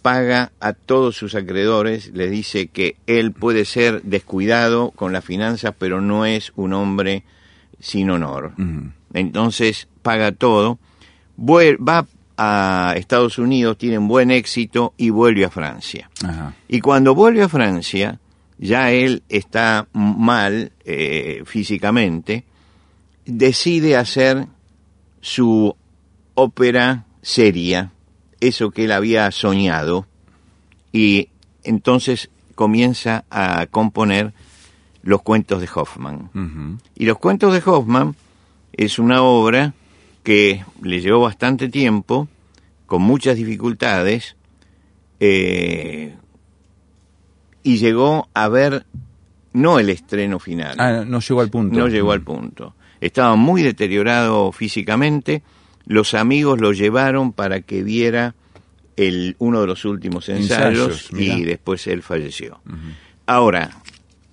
paga 0.00 0.52
a 0.60 0.72
todos 0.72 1.16
sus 1.16 1.34
acreedores, 1.34 2.12
le 2.14 2.30
dice 2.30 2.68
que 2.68 2.96
él 3.06 3.32
puede 3.32 3.64
ser 3.64 4.02
descuidado 4.04 4.92
con 4.92 5.12
las 5.12 5.24
finanzas, 5.24 5.74
pero 5.76 6.00
no 6.00 6.24
es 6.24 6.52
un 6.54 6.72
hombre 6.72 7.24
sin 7.80 8.10
honor. 8.10 8.52
Entonces 9.12 9.88
paga 10.02 10.32
todo, 10.32 10.78
va 11.36 12.06
a 12.38 12.94
Estados 12.96 13.38
Unidos, 13.38 13.76
tiene 13.76 13.98
un 13.98 14.06
buen 14.06 14.30
éxito 14.30 14.94
y 14.96 15.10
vuelve 15.10 15.44
a 15.44 15.50
Francia. 15.50 16.08
Y 16.68 16.80
cuando 16.80 17.14
vuelve 17.14 17.42
a 17.42 17.48
Francia, 17.48 18.20
ya 18.58 18.92
él 18.92 19.24
está 19.28 19.88
mal 19.92 20.72
eh, 20.84 21.42
físicamente, 21.44 22.44
decide 23.26 23.96
hacer 23.96 24.46
su 25.20 25.74
ópera 26.34 27.06
seria, 27.22 27.90
eso 28.40 28.70
que 28.70 28.84
él 28.84 28.92
había 28.92 29.30
soñado, 29.32 30.06
y 30.92 31.28
entonces 31.64 32.30
comienza 32.54 33.24
a 33.30 33.66
componer 33.66 34.32
los 35.02 35.22
cuentos 35.22 35.60
de 35.60 35.68
Hoffman. 35.74 36.30
Y 36.94 37.04
los 37.06 37.18
cuentos 37.18 37.52
de 37.52 37.62
Hoffman 37.68 38.14
es 38.72 39.00
una 39.00 39.22
obra 39.22 39.74
que 40.28 40.62
le 40.82 41.00
llevó 41.00 41.20
bastante 41.20 41.70
tiempo, 41.70 42.28
con 42.84 43.00
muchas 43.00 43.38
dificultades, 43.38 44.36
eh, 45.20 46.16
y 47.62 47.78
llegó 47.78 48.28
a 48.34 48.48
ver 48.48 48.84
no 49.54 49.78
el 49.78 49.88
estreno 49.88 50.38
final. 50.38 50.76
Ah, 50.78 51.02
no 51.06 51.20
llegó 51.20 51.40
al 51.40 51.48
punto. 51.48 51.78
No 51.78 51.88
llegó 51.88 52.12
al 52.12 52.20
punto. 52.20 52.74
Estaba 53.00 53.36
muy 53.36 53.62
deteriorado 53.62 54.52
físicamente. 54.52 55.42
Los 55.86 56.12
amigos 56.12 56.60
lo 56.60 56.72
llevaron 56.72 57.32
para 57.32 57.62
que 57.62 57.82
viera 57.82 58.34
el, 58.96 59.34
uno 59.38 59.62
de 59.62 59.66
los 59.66 59.86
últimos 59.86 60.28
ensayos, 60.28 61.08
y 61.10 61.42
después 61.44 61.86
él 61.86 62.02
falleció. 62.02 62.60
Ahora, 63.24 63.70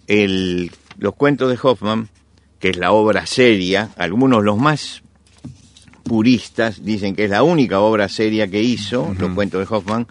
el, 0.07 0.73
los 0.97 1.15
cuentos 1.15 1.49
de 1.49 1.57
Hoffman, 1.63 2.09
que 2.59 2.71
es 2.71 2.75
la 2.75 2.91
obra 2.91 3.25
seria, 3.25 3.91
algunos 3.95 4.43
los 4.43 4.57
más 4.57 5.04
puristas 6.05 6.85
dicen 6.85 7.15
que 7.15 7.25
es 7.25 7.31
la 7.31 7.43
única 7.43 7.79
obra 7.79 8.07
seria 8.07 8.47
que 8.47 8.61
hizo, 8.61 9.13
los 9.17 9.31
cuentos 9.33 9.59
de 9.67 9.75
Hoffman, 9.75 10.07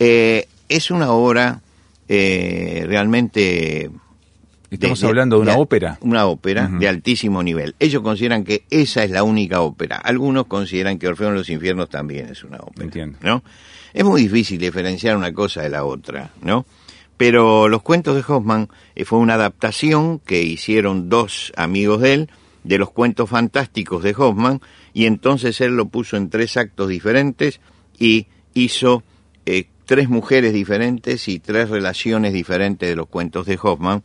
eh, 0.00 0.48
es 0.68 0.90
una 0.90 1.12
obra 1.12 1.60
eh, 2.08 2.84
realmente... 2.86 3.90
Estamos 4.70 5.02
hablando 5.04 5.36
de 5.36 5.42
una 5.42 5.56
ópera. 5.56 5.96
Una 6.02 6.26
ópera 6.26 6.68
de 6.68 6.88
altísimo 6.88 7.42
nivel. 7.42 7.74
Ellos 7.78 8.02
consideran 8.02 8.44
que 8.44 8.64
esa 8.68 9.02
es 9.02 9.10
la 9.10 9.22
única 9.22 9.62
ópera. 9.62 9.96
Algunos 9.96 10.46
consideran 10.46 10.98
que 10.98 11.08
Orfeo 11.08 11.28
en 11.28 11.36
los 11.36 11.48
infiernos 11.48 11.88
también 11.88 12.28
es 12.28 12.44
una 12.44 12.58
ópera. 12.58 12.84
Entiendo. 12.84 13.18
¿no? 13.22 13.42
Es 13.94 14.04
muy 14.04 14.22
difícil 14.22 14.58
diferenciar 14.58 15.16
una 15.16 15.32
cosa 15.32 15.62
de 15.62 15.70
la 15.70 15.84
otra, 15.84 16.32
¿no? 16.42 16.66
Pero 17.16 17.68
los 17.68 17.80
cuentos 17.80 18.14
de 18.14 18.30
Hoffman 18.30 18.68
eh, 18.94 19.06
fue 19.06 19.18
una 19.20 19.34
adaptación 19.34 20.18
que 20.18 20.42
hicieron 20.42 21.08
dos 21.08 21.52
amigos 21.56 22.02
de 22.02 22.12
él 22.12 22.30
de 22.64 22.76
los 22.76 22.90
cuentos 22.90 23.30
fantásticos 23.30 24.02
de 24.02 24.14
Hoffman 24.16 24.60
y 24.92 25.06
entonces 25.06 25.60
él 25.60 25.76
lo 25.76 25.88
puso 25.88 26.16
en 26.16 26.30
tres 26.30 26.56
actos 26.56 26.88
diferentes 26.88 27.60
y 27.98 28.26
hizo 28.54 29.02
eh, 29.46 29.66
tres 29.84 30.08
mujeres 30.08 30.52
diferentes 30.52 31.28
y 31.28 31.38
tres 31.38 31.70
relaciones 31.70 32.32
diferentes 32.32 32.88
de 32.88 32.96
los 32.96 33.08
cuentos 33.08 33.46
de 33.46 33.58
Hoffman 33.60 34.02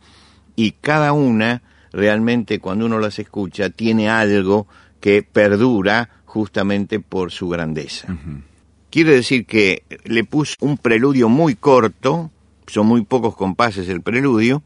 y 0.56 0.72
cada 0.72 1.12
una 1.12 1.62
realmente 1.92 2.58
cuando 2.58 2.86
uno 2.86 2.98
las 2.98 3.18
escucha 3.18 3.70
tiene 3.70 4.08
algo 4.08 4.66
que 5.00 5.22
perdura 5.22 6.10
justamente 6.24 7.00
por 7.00 7.30
su 7.30 7.48
grandeza. 7.48 8.16
Quiere 8.90 9.12
decir 9.12 9.46
que 9.46 9.84
le 10.04 10.24
puso 10.24 10.54
un 10.60 10.78
preludio 10.78 11.28
muy 11.28 11.54
corto, 11.54 12.30
son 12.66 12.86
muy 12.86 13.04
pocos 13.04 13.36
compases 13.36 13.88
el 13.88 14.00
preludio, 14.00 14.62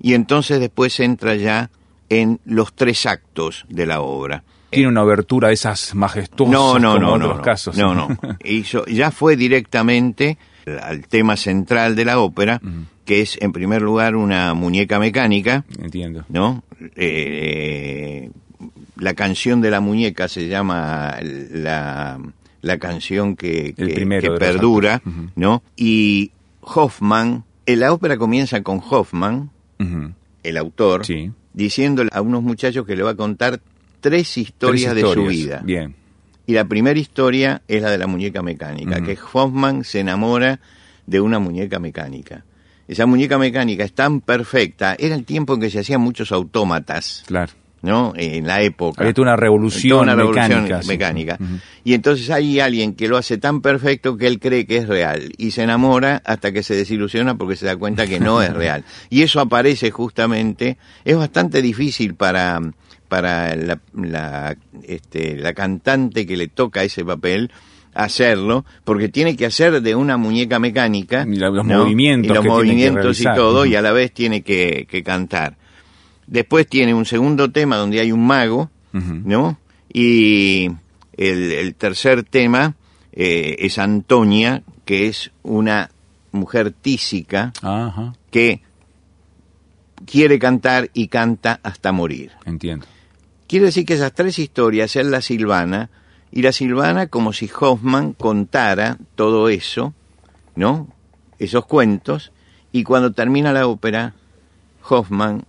y 0.00 0.14
entonces 0.14 0.60
después 0.60 0.98
entra 1.00 1.34
ya 1.36 1.70
en 2.08 2.40
los 2.44 2.74
tres 2.74 3.06
actos 3.06 3.64
de 3.68 3.86
la 3.86 4.00
obra. 4.00 4.44
Tiene 4.74 4.88
una 4.88 5.00
abertura 5.00 5.48
de 5.48 5.54
esas 5.54 5.94
majestuosas 5.94 6.52
no, 6.52 6.78
no, 6.78 6.94
como 6.94 7.06
no, 7.06 7.14
otros 7.14 7.36
no, 7.36 7.42
casos. 7.42 7.76
No, 7.76 7.94
no. 7.94 8.08
Hizo, 8.44 8.84
ya 8.86 9.10
fue 9.10 9.36
directamente 9.36 10.38
al 10.82 11.06
tema 11.06 11.36
central 11.36 11.94
de 11.96 12.04
la 12.04 12.18
ópera, 12.18 12.60
que 13.04 13.20
es 13.20 13.38
en 13.40 13.52
primer 13.52 13.82
lugar 13.82 14.16
una 14.16 14.54
muñeca 14.54 14.98
mecánica. 14.98 15.64
Entiendo. 15.78 16.24
¿No? 16.28 16.62
Eh, 16.96 18.30
la 18.96 19.14
canción 19.14 19.60
de 19.60 19.70
la 19.70 19.80
muñeca 19.80 20.28
se 20.28 20.48
llama 20.48 21.16
la, 21.20 22.18
la 22.62 22.78
canción 22.78 23.36
que, 23.36 23.74
que, 23.74 24.06
perdura, 24.38 25.02
¿no? 25.36 25.62
Y 25.76 26.30
Hoffman, 26.62 27.44
eh, 27.66 27.76
la 27.76 27.92
ópera 27.92 28.16
comienza 28.16 28.62
con 28.62 28.80
Hoffman, 28.88 29.50
el 30.42 30.56
autor, 30.56 31.02
diciéndole 31.52 32.10
a 32.12 32.22
unos 32.22 32.42
muchachos 32.42 32.86
que 32.86 32.96
le 32.96 33.02
va 33.02 33.10
a 33.10 33.16
contar 33.16 33.60
tres 34.04 34.36
historias, 34.36 34.94
de 34.94 35.00
su 35.00 35.24
vida. 35.24 35.62
Bien. 35.64 35.94
Y 36.46 36.52
la 36.52 36.66
primera 36.66 37.00
historia 37.00 37.62
es 37.66 37.80
la 37.80 37.90
de 37.90 37.96
la 37.96 38.06
muñeca 38.06 38.42
mecánica, 38.42 39.00
que 39.00 39.16
Hoffman 39.32 39.82
se 39.82 40.00
enamora 40.00 40.60
de 41.06 41.22
una 41.22 41.38
muñeca 41.38 41.78
mecánica. 41.78 42.44
Esa 42.86 43.06
muñeca 43.06 43.38
mecánica 43.38 43.82
es 43.82 43.94
tan 43.94 44.20
perfecta, 44.20 44.94
era 44.98 45.14
el 45.14 45.24
tiempo 45.24 45.54
en 45.54 45.60
que 45.60 45.70
se 45.70 45.78
hacían 45.78 46.02
muchos 46.02 46.32
autómatas. 46.32 47.24
Claro. 47.26 47.50
¿no? 47.80 48.12
En 48.14 48.46
la 48.46 48.60
época. 48.60 49.02
Había 49.02 49.14
una 49.22 49.36
revolución, 49.36 50.00
una 50.00 50.14
revolución 50.14 50.68
mecánica. 50.86 51.38
Y 51.82 51.94
entonces 51.94 52.28
hay 52.30 52.60
alguien 52.60 52.94
que 52.94 53.08
lo 53.08 53.16
hace 53.16 53.38
tan 53.38 53.62
perfecto 53.62 54.18
que 54.18 54.26
él 54.26 54.38
cree 54.38 54.66
que 54.66 54.78
es 54.78 54.88
real 54.88 55.32
y 55.38 55.50
se 55.50 55.62
enamora 55.62 56.22
hasta 56.26 56.52
que 56.52 56.62
se 56.62 56.74
desilusiona 56.74 57.36
porque 57.36 57.56
se 57.56 57.66
da 57.66 57.76
cuenta 57.76 58.06
que 58.06 58.20
no 58.20 58.42
es 58.42 58.52
real. 58.54 58.84
Y 59.08 59.22
eso 59.22 59.40
aparece 59.40 59.90
justamente, 59.90 60.78
es 61.04 61.16
bastante 61.16 61.60
difícil 61.60 62.14
para, 62.14 62.60
para 63.14 63.54
la, 63.54 63.78
la, 63.92 64.56
este, 64.82 65.36
la 65.36 65.52
cantante 65.52 66.26
que 66.26 66.36
le 66.36 66.48
toca 66.48 66.82
ese 66.82 67.04
papel 67.04 67.52
hacerlo, 67.94 68.64
porque 68.82 69.08
tiene 69.08 69.36
que 69.36 69.46
hacer 69.46 69.80
de 69.80 69.94
una 69.94 70.16
muñeca 70.16 70.58
mecánica 70.58 71.24
y 71.24 71.36
los 71.36 71.64
movimientos, 71.64 72.32
y, 72.32 72.34
los 72.34 72.44
movimientos 72.44 73.20
y 73.20 73.22
todo, 73.22 73.66
y 73.66 73.76
a 73.76 73.82
la 73.82 73.92
vez 73.92 74.10
tiene 74.10 74.42
que, 74.42 74.88
que, 74.90 75.04
cantar. 75.04 75.56
Después 76.26 76.66
tiene 76.66 76.92
un 76.92 77.04
segundo 77.04 77.52
tema 77.52 77.76
donde 77.76 78.00
hay 78.00 78.10
un 78.10 78.26
mago, 78.26 78.68
¿no? 78.92 79.58
Y 79.92 80.72
el, 81.16 81.52
el 81.52 81.76
tercer 81.76 82.24
tema 82.24 82.74
eh, 83.12 83.54
es 83.60 83.78
Antonia, 83.78 84.64
que 84.84 85.06
es 85.06 85.30
una 85.44 85.88
mujer 86.32 86.72
tísica 86.72 87.52
que 88.32 88.60
quiere 90.04 90.40
cantar 90.40 90.90
y 90.94 91.06
canta 91.06 91.60
hasta 91.62 91.92
morir. 91.92 92.32
Entiendo. 92.44 92.86
Quiere 93.46 93.66
decir 93.66 93.84
que 93.84 93.94
esas 93.94 94.12
tres 94.12 94.38
historias, 94.38 94.96
él 94.96 95.10
la 95.10 95.20
silvana, 95.20 95.90
y 96.30 96.42
la 96.42 96.52
silvana 96.52 97.06
como 97.06 97.32
si 97.32 97.50
Hoffman 97.60 98.12
contara 98.12 98.98
todo 99.14 99.48
eso, 99.48 99.94
¿no? 100.56 100.88
Esos 101.38 101.66
cuentos, 101.66 102.32
y 102.72 102.82
cuando 102.82 103.12
termina 103.12 103.52
la 103.52 103.66
ópera, 103.66 104.14
Hoffman 104.88 105.44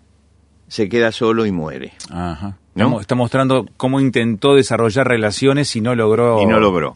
se 0.67 0.89
queda 0.89 1.11
solo 1.11 1.45
y 1.45 1.51
muere. 1.51 1.93
Ajá. 2.09 2.57
Está 2.99 3.15
mostrando 3.15 3.65
cómo 3.77 4.01
intentó 4.01 4.53
desarrollar 4.55 5.07
relaciones 5.07 5.73
y 5.75 5.81
no 5.81 5.95
logró. 5.95 6.41
Y 6.41 6.45
no 6.45 6.59
logró. 6.59 6.93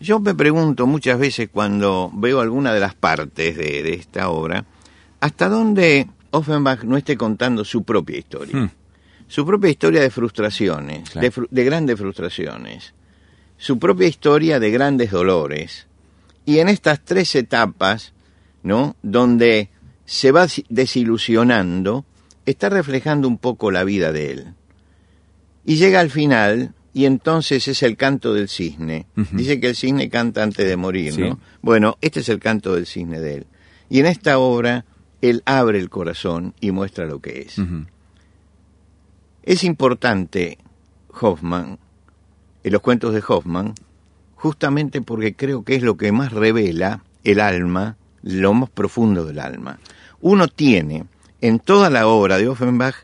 Yo 0.00 0.18
me 0.20 0.34
pregunto 0.34 0.86
muchas 0.86 1.18
veces 1.18 1.50
cuando 1.52 2.10
veo 2.14 2.40
alguna 2.40 2.72
de 2.72 2.80
las 2.80 2.94
partes 2.94 3.56
de, 3.56 3.92
esta 3.92 4.30
obra, 4.30 4.64
hasta 5.20 5.48
dónde 5.48 6.08
Offenbach 6.30 6.82
no 6.84 6.96
esté 6.96 7.16
contando 7.16 7.64
su 7.64 7.84
propia 7.84 8.18
historia. 8.18 8.56
Hmm. 8.56 8.70
Su 9.32 9.46
propia 9.46 9.70
historia 9.70 10.02
de 10.02 10.10
frustraciones, 10.10 11.04
de, 11.14 11.64
grandes 11.64 11.98
frustraciones. 11.98 12.92
Su 13.56 13.78
propia 13.78 14.06
historia 14.06 14.60
de 14.60 14.70
grandes 14.70 15.10
dolores. 15.10 15.86
Y 16.44 16.58
en 16.58 16.68
estas 16.68 17.02
tres 17.02 17.34
etapas, 17.34 18.12
¿no? 18.62 18.94
Donde 19.02 19.70
se 20.04 20.32
va 20.32 20.46
desilusionando, 20.68 22.04
está 22.44 22.68
reflejando 22.68 23.26
un 23.26 23.38
poco 23.38 23.70
la 23.70 23.84
vida 23.84 24.12
de 24.12 24.32
él. 24.32 24.54
Y 25.64 25.76
llega 25.76 26.00
al 26.00 26.10
final, 26.10 26.74
y 26.92 27.06
entonces 27.06 27.68
es 27.68 27.82
el 27.82 27.96
canto 27.96 28.34
del 28.34 28.50
cisne. 28.50 29.06
Dice 29.30 29.58
que 29.60 29.68
el 29.68 29.76
cisne 29.76 30.10
canta 30.10 30.42
antes 30.42 30.68
de 30.68 30.76
morir, 30.76 31.18
¿no? 31.18 31.40
Bueno, 31.62 31.96
este 32.02 32.20
es 32.20 32.28
el 32.28 32.38
canto 32.38 32.74
del 32.74 32.84
cisne 32.84 33.18
de 33.18 33.36
él. 33.36 33.46
Y 33.88 34.00
en 34.00 34.04
esta 34.04 34.38
obra, 34.38 34.84
él 35.22 35.42
abre 35.46 35.78
el 35.78 35.88
corazón 35.88 36.52
y 36.60 36.70
muestra 36.70 37.06
lo 37.06 37.20
que 37.20 37.40
es. 37.48 37.56
Es 39.42 39.64
importante, 39.64 40.58
Hoffman, 41.20 41.78
en 42.64 42.72
los 42.72 42.80
cuentos 42.80 43.12
de 43.14 43.22
Hoffman, 43.26 43.74
justamente 44.34 45.00
porque 45.00 45.34
creo 45.34 45.64
que 45.64 45.74
es 45.74 45.82
lo 45.82 45.96
que 45.96 46.12
más 46.12 46.32
revela 46.32 47.02
el 47.24 47.40
alma, 47.40 47.96
lo 48.22 48.54
más 48.54 48.70
profundo 48.70 49.24
del 49.24 49.38
alma. 49.38 49.78
Uno 50.20 50.48
tiene 50.48 51.04
en 51.40 51.58
toda 51.58 51.90
la 51.90 52.06
obra 52.06 52.38
de 52.38 52.48
Offenbach 52.48 52.94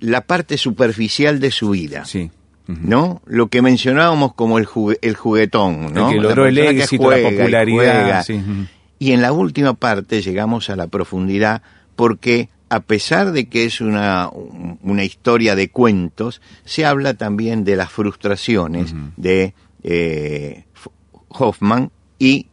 la 0.00 0.22
parte 0.22 0.58
superficial 0.58 1.40
de 1.40 1.50
su 1.50 1.70
vida. 1.70 2.04
Sí. 2.04 2.30
¿No? 2.66 3.20
Lo 3.26 3.48
que 3.48 3.60
mencionábamos 3.60 4.34
como 4.34 4.58
el, 4.58 4.68
el 5.02 5.14
juguetón, 5.16 5.92
¿no? 5.92 6.10
El 6.10 6.16
que 6.16 6.22
logró 6.22 6.46
el 6.46 6.58
éxito, 6.58 7.10
la 7.10 7.28
popularidad. 7.28 8.24
Y, 8.98 9.12
en 9.12 9.20
la 9.20 9.32
última 9.32 9.74
parte 9.74 10.22
llegamos 10.22 10.70
a 10.70 10.76
la 10.76 10.86
profundidad 10.86 11.62
porque 11.96 12.48
a 12.72 12.80
pesar 12.80 13.32
de 13.32 13.50
que 13.50 13.66
es 13.66 13.82
una, 13.82 14.30
una 14.30 15.04
historia 15.04 15.54
de 15.54 15.70
cuentos, 15.70 16.40
se 16.64 16.86
habla 16.86 17.12
también 17.12 17.64
de 17.64 17.76
las 17.76 17.92
frustraciones 17.92 18.94
de 19.18 19.52
eh, 19.82 20.64
Hoffman 21.28 21.90
y 22.18 22.46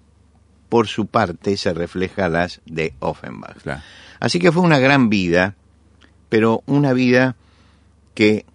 por 0.68 0.88
su 0.88 1.06
parte 1.06 1.56
se 1.56 1.74
refleja 1.74 2.28
las 2.28 2.60
de 2.66 2.96
Offenbach. 3.00 3.66
Así 4.20 4.40
que 4.40 4.52
fue 4.52 4.62
una 4.62 4.78
gran 4.80 5.08
vida, 5.08 5.56
pero 6.28 6.64
una 6.66 6.92
vida 6.92 7.38
que, 8.14 8.46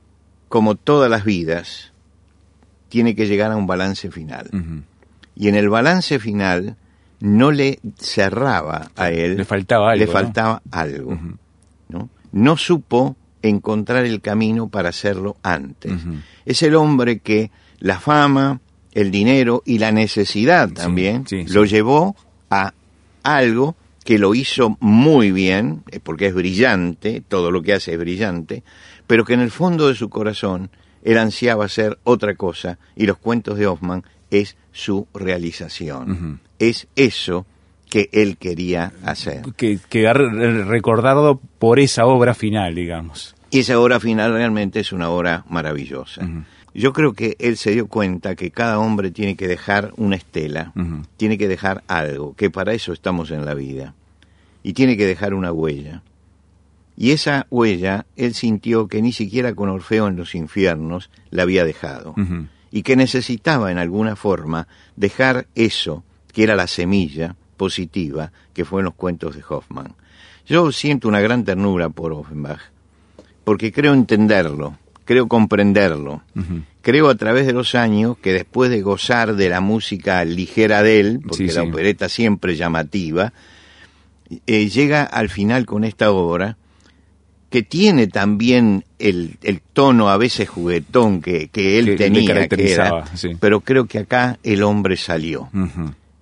como 0.50 0.74
todas 0.74 1.10
las 1.10 1.24
vidas, 1.24 1.94
tiene 2.90 3.14
que 3.14 3.26
llegar 3.26 3.52
a 3.52 3.56
un 3.56 3.66
balance 3.66 4.10
final. 4.10 4.50
Y 5.34 5.48
en 5.48 5.54
el 5.54 5.70
balance 5.70 6.18
final 6.18 6.76
no 7.20 7.50
le 7.52 7.80
cerraba 7.96 8.90
a 8.96 9.08
él. 9.08 9.38
Le 9.38 9.46
faltaba 9.46 9.92
algo. 9.92 10.04
Le 10.04 10.12
faltaba 10.12 10.62
algo. 10.70 11.18
No 12.34 12.56
supo 12.56 13.16
encontrar 13.42 14.04
el 14.04 14.20
camino 14.20 14.68
para 14.68 14.88
hacerlo 14.88 15.36
antes. 15.42 15.92
Es 16.44 16.62
el 16.62 16.74
hombre 16.74 17.20
que 17.20 17.50
la 17.78 18.00
fama, 18.00 18.60
el 18.92 19.10
dinero 19.10 19.62
y 19.64 19.78
la 19.78 19.92
necesidad 19.92 20.68
también 20.70 21.24
lo 21.48 21.64
llevó 21.64 22.16
a 22.50 22.74
algo 23.22 23.76
que 24.04 24.18
lo 24.18 24.34
hizo 24.34 24.76
muy 24.80 25.30
bien, 25.30 25.82
eh, 25.90 25.98
porque 26.02 26.26
es 26.26 26.34
brillante, 26.34 27.22
todo 27.26 27.50
lo 27.50 27.62
que 27.62 27.72
hace 27.72 27.94
es 27.94 27.98
brillante, 27.98 28.62
pero 29.06 29.24
que 29.24 29.32
en 29.32 29.40
el 29.40 29.50
fondo 29.50 29.88
de 29.88 29.94
su 29.94 30.10
corazón 30.10 30.70
él 31.02 31.16
ansiaba 31.16 31.64
hacer 31.64 31.98
otra 32.04 32.34
cosa 32.34 32.78
y 32.96 33.06
los 33.06 33.16
cuentos 33.16 33.58
de 33.58 33.66
Hoffman 33.66 34.04
es 34.30 34.56
su 34.72 35.06
realización. 35.14 36.40
Es 36.58 36.88
eso 36.96 37.46
que 37.94 38.10
él 38.10 38.38
quería 38.38 38.92
hacer. 39.04 39.42
Que, 39.56 39.78
que 39.88 40.12
recordado 40.12 41.40
por 41.60 41.78
esa 41.78 42.06
obra 42.06 42.34
final, 42.34 42.74
digamos. 42.74 43.36
Y 43.52 43.60
esa 43.60 43.78
obra 43.78 44.00
final 44.00 44.32
realmente 44.32 44.80
es 44.80 44.92
una 44.92 45.10
obra 45.10 45.44
maravillosa. 45.48 46.28
Yo 46.74 46.92
creo 46.92 47.12
que 47.12 47.36
él 47.38 47.56
se 47.56 47.70
dio 47.70 47.86
cuenta 47.86 48.34
que 48.34 48.50
cada 48.50 48.80
hombre 48.80 49.12
tiene 49.12 49.36
que 49.36 49.46
dejar 49.46 49.92
una 49.96 50.16
estela, 50.16 50.72
tiene 51.16 51.38
que 51.38 51.46
dejar 51.46 51.84
algo, 51.86 52.34
que 52.34 52.50
para 52.50 52.72
eso 52.72 52.92
estamos 52.92 53.30
en 53.30 53.44
la 53.44 53.54
vida, 53.54 53.94
y 54.64 54.72
tiene 54.72 54.96
que 54.96 55.06
dejar 55.06 55.32
una 55.32 55.52
huella. 55.52 56.02
Y 56.96 57.12
esa 57.12 57.46
huella 57.48 58.06
él 58.16 58.34
sintió 58.34 58.88
que 58.88 59.02
ni 59.02 59.12
siquiera 59.12 59.54
con 59.54 59.68
Orfeo 59.68 60.08
en 60.08 60.16
los 60.16 60.34
infiernos 60.34 61.10
la 61.30 61.44
había 61.44 61.64
dejado, 61.64 62.16
y 62.72 62.82
que 62.82 62.96
necesitaba 62.96 63.70
en 63.70 63.78
alguna 63.78 64.16
forma 64.16 64.66
dejar 64.96 65.46
eso, 65.54 66.02
que 66.32 66.42
era 66.42 66.56
la 66.56 66.66
semilla 66.66 67.36
positiva 67.54 68.32
que 68.52 68.64
fue 68.64 68.80
en 68.80 68.86
los 68.86 68.94
cuentos 68.94 69.34
de 69.34 69.42
Hoffman. 69.48 69.94
Yo 70.46 70.70
siento 70.72 71.08
una 71.08 71.20
gran 71.20 71.44
ternura 71.44 71.88
por 71.88 72.12
Offenbach, 72.12 72.60
porque 73.44 73.72
creo 73.72 73.94
entenderlo, 73.94 74.76
creo 75.04 75.26
comprenderlo. 75.26 76.22
Creo 76.82 77.08
a 77.08 77.14
través 77.14 77.46
de 77.46 77.54
los 77.54 77.74
años 77.74 78.18
que 78.18 78.32
después 78.32 78.70
de 78.70 78.82
gozar 78.82 79.36
de 79.36 79.48
la 79.48 79.60
música 79.60 80.22
ligera 80.24 80.82
de 80.82 81.00
él, 81.00 81.20
porque 81.26 81.52
la 81.52 81.62
opereta 81.62 82.08
siempre 82.10 82.56
llamativa, 82.56 83.32
eh, 84.46 84.68
llega 84.68 85.02
al 85.02 85.30
final 85.30 85.64
con 85.64 85.84
esta 85.84 86.10
obra 86.10 86.56
que 87.54 87.62
tiene 87.62 88.08
también 88.08 88.84
el, 88.98 89.36
el 89.42 89.60
tono 89.60 90.08
a 90.08 90.16
veces 90.16 90.48
juguetón 90.48 91.22
que, 91.22 91.48
que 91.48 91.78
él 91.78 91.94
tenía, 91.96 92.48
pero 93.38 93.60
creo 93.60 93.86
que 93.86 94.00
acá 94.00 94.38
el 94.42 94.62
hombre 94.64 94.96
salió 94.96 95.48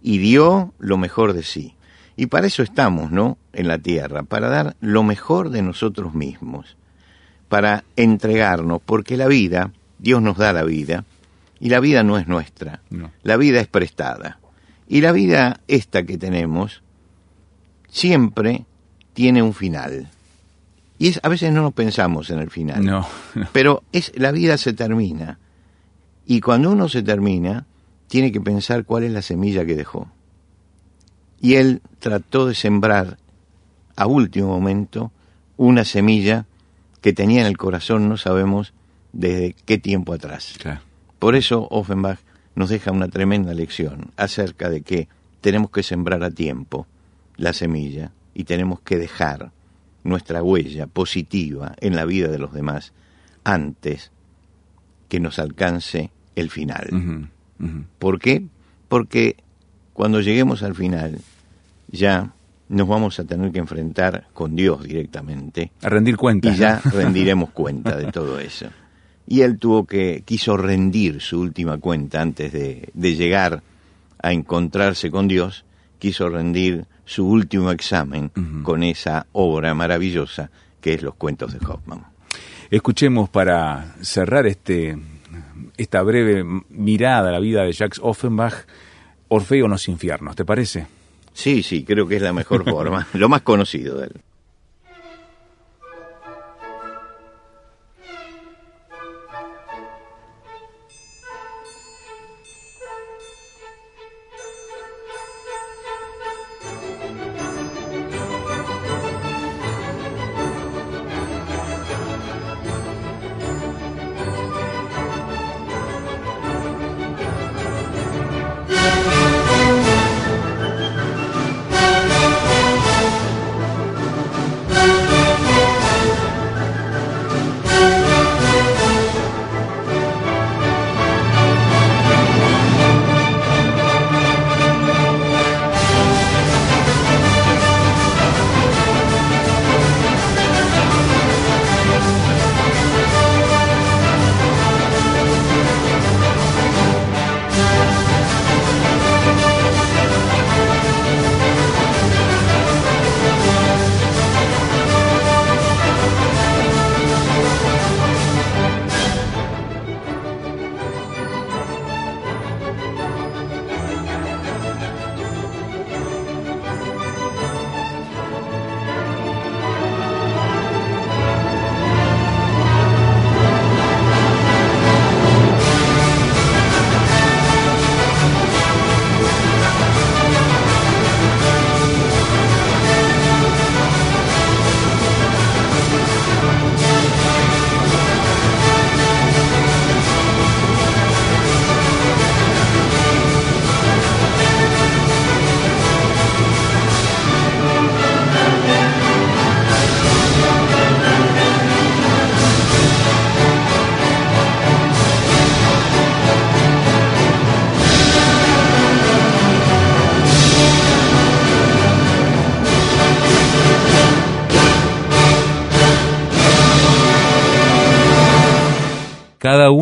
y 0.03 0.19
dio 0.19 0.75
lo 0.79 0.97
mejor 0.99 1.33
de 1.33 1.43
sí. 1.43 1.75
Y 2.17 2.27
para 2.27 2.47
eso 2.47 2.63
estamos, 2.63 3.11
¿no? 3.11 3.39
En 3.53 3.69
la 3.69 3.79
tierra, 3.79 4.23
para 4.23 4.49
dar 4.49 4.77
lo 4.81 5.03
mejor 5.03 5.51
de 5.51 5.63
nosotros 5.63 6.15
mismos 6.15 6.77
para 7.53 7.85
entregarnos, 7.97 8.81
porque 8.81 9.19
la 9.19 9.29
vida, 9.29 9.73
Dios 9.99 10.23
nos 10.23 10.39
da 10.39 10.55
la 10.55 10.63
vida, 10.63 11.05
y 11.61 11.69
la 11.69 11.81
vida 11.81 12.03
no 12.03 12.17
es 12.17 12.27
nuestra, 12.27 12.81
la 13.23 13.37
vida 13.37 13.61
es 13.61 13.67
prestada. 13.67 14.39
Y 14.89 15.03
la 15.03 15.13
vida 15.13 15.61
esta 15.69 16.05
que 16.05 16.17
tenemos 16.17 16.83
siempre 17.91 18.65
tiene 19.13 19.43
un 19.43 19.53
final. 19.53 20.09
Y 20.99 21.09
es, 21.09 21.21
a 21.23 21.29
veces 21.29 21.53
no 21.53 21.61
nos 21.61 21.75
pensamos 21.75 22.31
en 22.31 22.39
el 22.39 22.49
final. 22.49 22.83
No, 22.83 23.07
Pero 23.53 23.83
es, 23.93 24.13
la 24.15 24.33
vida 24.33 24.57
se 24.57 24.73
termina. 24.73 25.39
Y 26.25 26.41
cuando 26.41 26.71
uno 26.71 26.89
se 26.89 27.03
termina, 27.03 27.67
tiene 28.13 28.31
que 28.31 28.43
pensar 28.43 28.85
cuál 28.85 29.05
es 29.05 29.11
la 29.11 29.23
semilla 29.23 29.65
que 29.65 29.75
dejó. 29.75 30.07
Y 31.41 31.55
él 31.55 31.81
trató 31.99 32.45
de 32.45 32.55
sembrar 32.55 33.17
a 33.97 34.07
último 34.07 34.49
momento 34.49 35.13
una 35.57 35.87
semilla 35.87 36.45
que 37.01 37.15
tenía 37.15 37.41
en 37.41 37.47
el 37.47 37.57
corazón 37.57 38.11
no 38.11 38.19
sabemos 38.19 38.75
desde 39.15 39.57
qué 39.65 39.79
tiempo 39.79 40.13
atrás. 40.13 40.59
Por 41.19 41.37
eso 41.37 41.67
Offenbach 41.71 42.19
nos 42.55 42.69
deja 42.69 42.93
una 42.93 43.09
tremenda 43.09 43.55
lección 43.55 44.11
acerca 44.19 44.69
de 44.69 44.83
que 44.83 45.09
tenemos 45.41 45.71
que 45.71 45.83
sembrar 45.83 46.23
a 46.23 46.31
tiempo 46.31 46.87
la 47.39 47.55
semilla 47.55 48.13
y 48.35 48.45
tenemos 48.45 48.81
que 48.81 48.99
dejar 48.99 49.53
nuestra 50.05 50.43
huella 50.43 50.87
positiva 50.87 51.77
en 51.81 51.97
la 51.97 52.05
vida 52.05 52.29
de 52.29 52.39
los 52.39 52.53
demás 52.53 52.93
antes 53.43 54.11
que 55.09 55.19
nos 55.19 55.39
alcance 55.39 56.11
el 56.37 56.51
final. 56.51 57.31
¿Por 57.99 58.19
qué? 58.19 58.45
Porque 58.89 59.37
cuando 59.93 60.21
lleguemos 60.21 60.63
al 60.63 60.75
final 60.75 61.19
ya 61.89 62.33
nos 62.69 62.89
vamos 62.89 63.19
a 63.21 63.25
tener 63.25 63.53
que 63.53 63.59
enfrentar 63.59 64.29
con 64.33 64.57
Dios 64.57 64.83
directamente. 64.83 65.73
A 65.83 65.89
rendir 65.89 66.17
cuenta. 66.17 66.49
Y 66.49 66.57
ya 66.57 66.81
rendiremos 66.85 67.51
cuenta 67.51 67.97
de 67.97 68.11
todo 68.11 68.41
eso. 68.41 68.67
Y 69.27 69.43
él 69.43 69.59
tuvo 69.59 69.85
que, 69.85 70.23
quiso 70.25 70.57
rendir 70.57 71.21
su 71.21 71.39
última 71.39 71.79
cuenta 71.79 72.21
antes 72.21 72.53
de, 72.53 72.91
llegar 72.95 73.63
a 74.21 74.33
encontrarse 74.33 75.11
con 75.11 75.29
Dios, 75.29 75.65
quiso 75.99 76.29
rendir 76.29 76.87
su 77.05 77.27
último 77.27 77.71
examen 77.71 78.31
con 78.63 78.83
esa 78.83 79.27
obra 79.33 79.75
maravillosa 79.75 80.51
que 80.81 80.95
es 80.95 81.03
los 81.03 81.15
cuentos 81.15 81.53
de 81.53 81.65
Hoffman. 81.65 82.05
Escuchemos 82.71 83.29
para 83.29 83.97
cerrar 84.01 84.47
este, 84.47 84.99
esta 85.77 86.03
breve 86.03 86.45
mirada 86.69 87.29
a 87.29 87.33
la 87.33 87.41
vida 87.41 87.65
de 87.65 87.73
Jacques 87.73 88.01
Offenbach, 88.03 88.67
Orfeo 89.29 89.65
en 89.65 89.71
los 89.71 89.89
infiernos, 89.89 90.37
¿te 90.37 90.45
parece? 90.45 90.87
Sí, 91.33 91.63
sí, 91.63 91.85
creo 91.85 92.07
que 92.07 92.17
es 92.17 92.23
la 92.23 92.33
mejor 92.33 92.69
forma, 92.69 93.07
lo 93.15 93.29
más 93.29 93.43
conocido 93.43 93.99
de 93.99 94.07
él. 94.07 94.13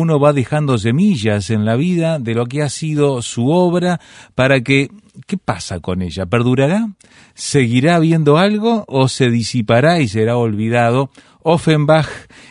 Uno 0.01 0.19
va 0.19 0.33
dejando 0.33 0.77
semillas 0.77 1.49
en 1.49 1.63
la 1.63 1.75
vida 1.75 2.19
de 2.19 2.33
lo 2.33 2.45
que 2.47 2.61
ha 2.61 2.69
sido 2.69 3.21
su 3.21 3.49
obra 3.49 4.01
para 4.35 4.61
que 4.61 4.89
¿qué 5.27 5.37
pasa 5.37 5.79
con 5.79 6.01
ella? 6.01 6.25
¿Perdurará? 6.25 6.89
¿Seguirá 7.33 7.99
viendo 7.99 8.37
algo 8.37 8.85
o 8.87 9.07
se 9.07 9.29
disipará 9.29 9.99
y 9.99 10.07
será 10.07 10.37
olvidado? 10.37 11.11
Offenbach 11.43 12.07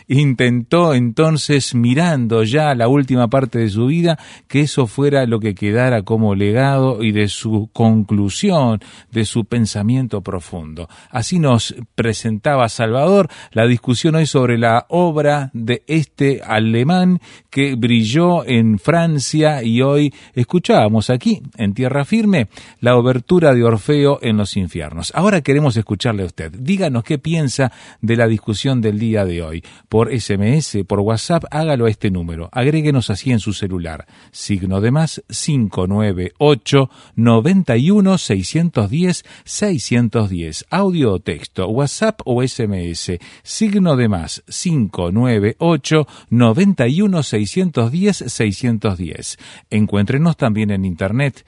intentó 0.07 0.93
entonces, 0.93 1.73
mirando 1.73 2.43
ya 2.43 2.75
la 2.75 2.87
última 2.87 3.29
parte 3.29 3.59
de 3.59 3.69
su 3.69 3.85
vida, 3.85 4.19
que 4.47 4.61
eso 4.61 4.87
fuera 4.87 5.25
lo 5.25 5.39
que 5.39 5.55
quedara 5.55 6.03
como 6.03 6.35
legado 6.35 7.03
y 7.03 7.11
de 7.11 7.27
su 7.27 7.69
conclusión, 7.73 8.79
de 9.11 9.25
su 9.25 9.45
pensamiento 9.45 10.21
profundo. 10.21 10.89
Así 11.09 11.39
nos 11.39 11.75
presentaba 11.95 12.67
Salvador 12.69 13.29
la 13.51 13.67
discusión 13.67 14.15
hoy 14.15 14.25
sobre 14.25 14.57
la 14.57 14.85
obra 14.89 15.49
de 15.53 15.83
este 15.87 16.41
alemán 16.43 17.19
que 17.49 17.75
brilló 17.75 18.45
en 18.45 18.79
Francia 18.79 19.63
y 19.63 19.81
hoy 19.81 20.13
escuchábamos 20.33 21.09
aquí, 21.09 21.41
en 21.57 21.73
Tierra 21.73 22.05
Firme, 22.05 22.47
la 22.79 22.95
obertura 22.95 23.53
de 23.53 23.63
Orfeo 23.63 24.19
en 24.21 24.37
los 24.37 24.57
infiernos. 24.57 25.11
Ahora 25.15 25.41
queremos 25.41 25.77
escucharle 25.77 26.23
a 26.23 26.27
usted. 26.27 26.51
Díganos 26.51 27.03
qué 27.03 27.17
piensa 27.17 27.71
de 28.01 28.15
la 28.15 28.27
discusión 28.27 28.80
del 28.81 28.99
día 28.99 29.25
de 29.25 29.41
hoy. 29.41 29.63
Por 29.87 30.11
SMS, 30.11 30.79
por 30.87 30.99
WhatsApp, 30.99 31.45
hágalo 31.51 31.85
a 31.85 31.89
este 31.89 32.11
número. 32.11 32.49
Agréguenos 32.51 33.09
así 33.09 33.31
en 33.31 33.39
su 33.39 33.53
celular. 33.53 34.05
Signo 34.31 34.81
de 34.81 34.91
más 34.91 35.23
598 35.27 36.89
91 37.15 38.17
610 38.17 39.25
610. 39.45 40.65
Audio 40.69 41.13
o 41.13 41.19
texto, 41.19 41.67
WhatsApp 41.67 42.21
o 42.25 42.45
SMS. 42.45 43.19
Signo 43.43 43.95
de 43.95 44.09
más 44.09 44.43
598 44.47 46.07
91 46.29 47.23
610 47.23 48.23
610. 48.27 49.37
Encuéntrenos 49.69 50.37
también 50.37 50.71
en 50.71 50.85
Internet 50.85 51.45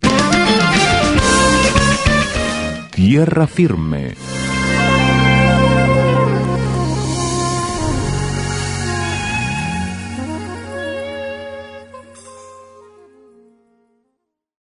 Tierra 2.92 3.48
firme 3.48 4.14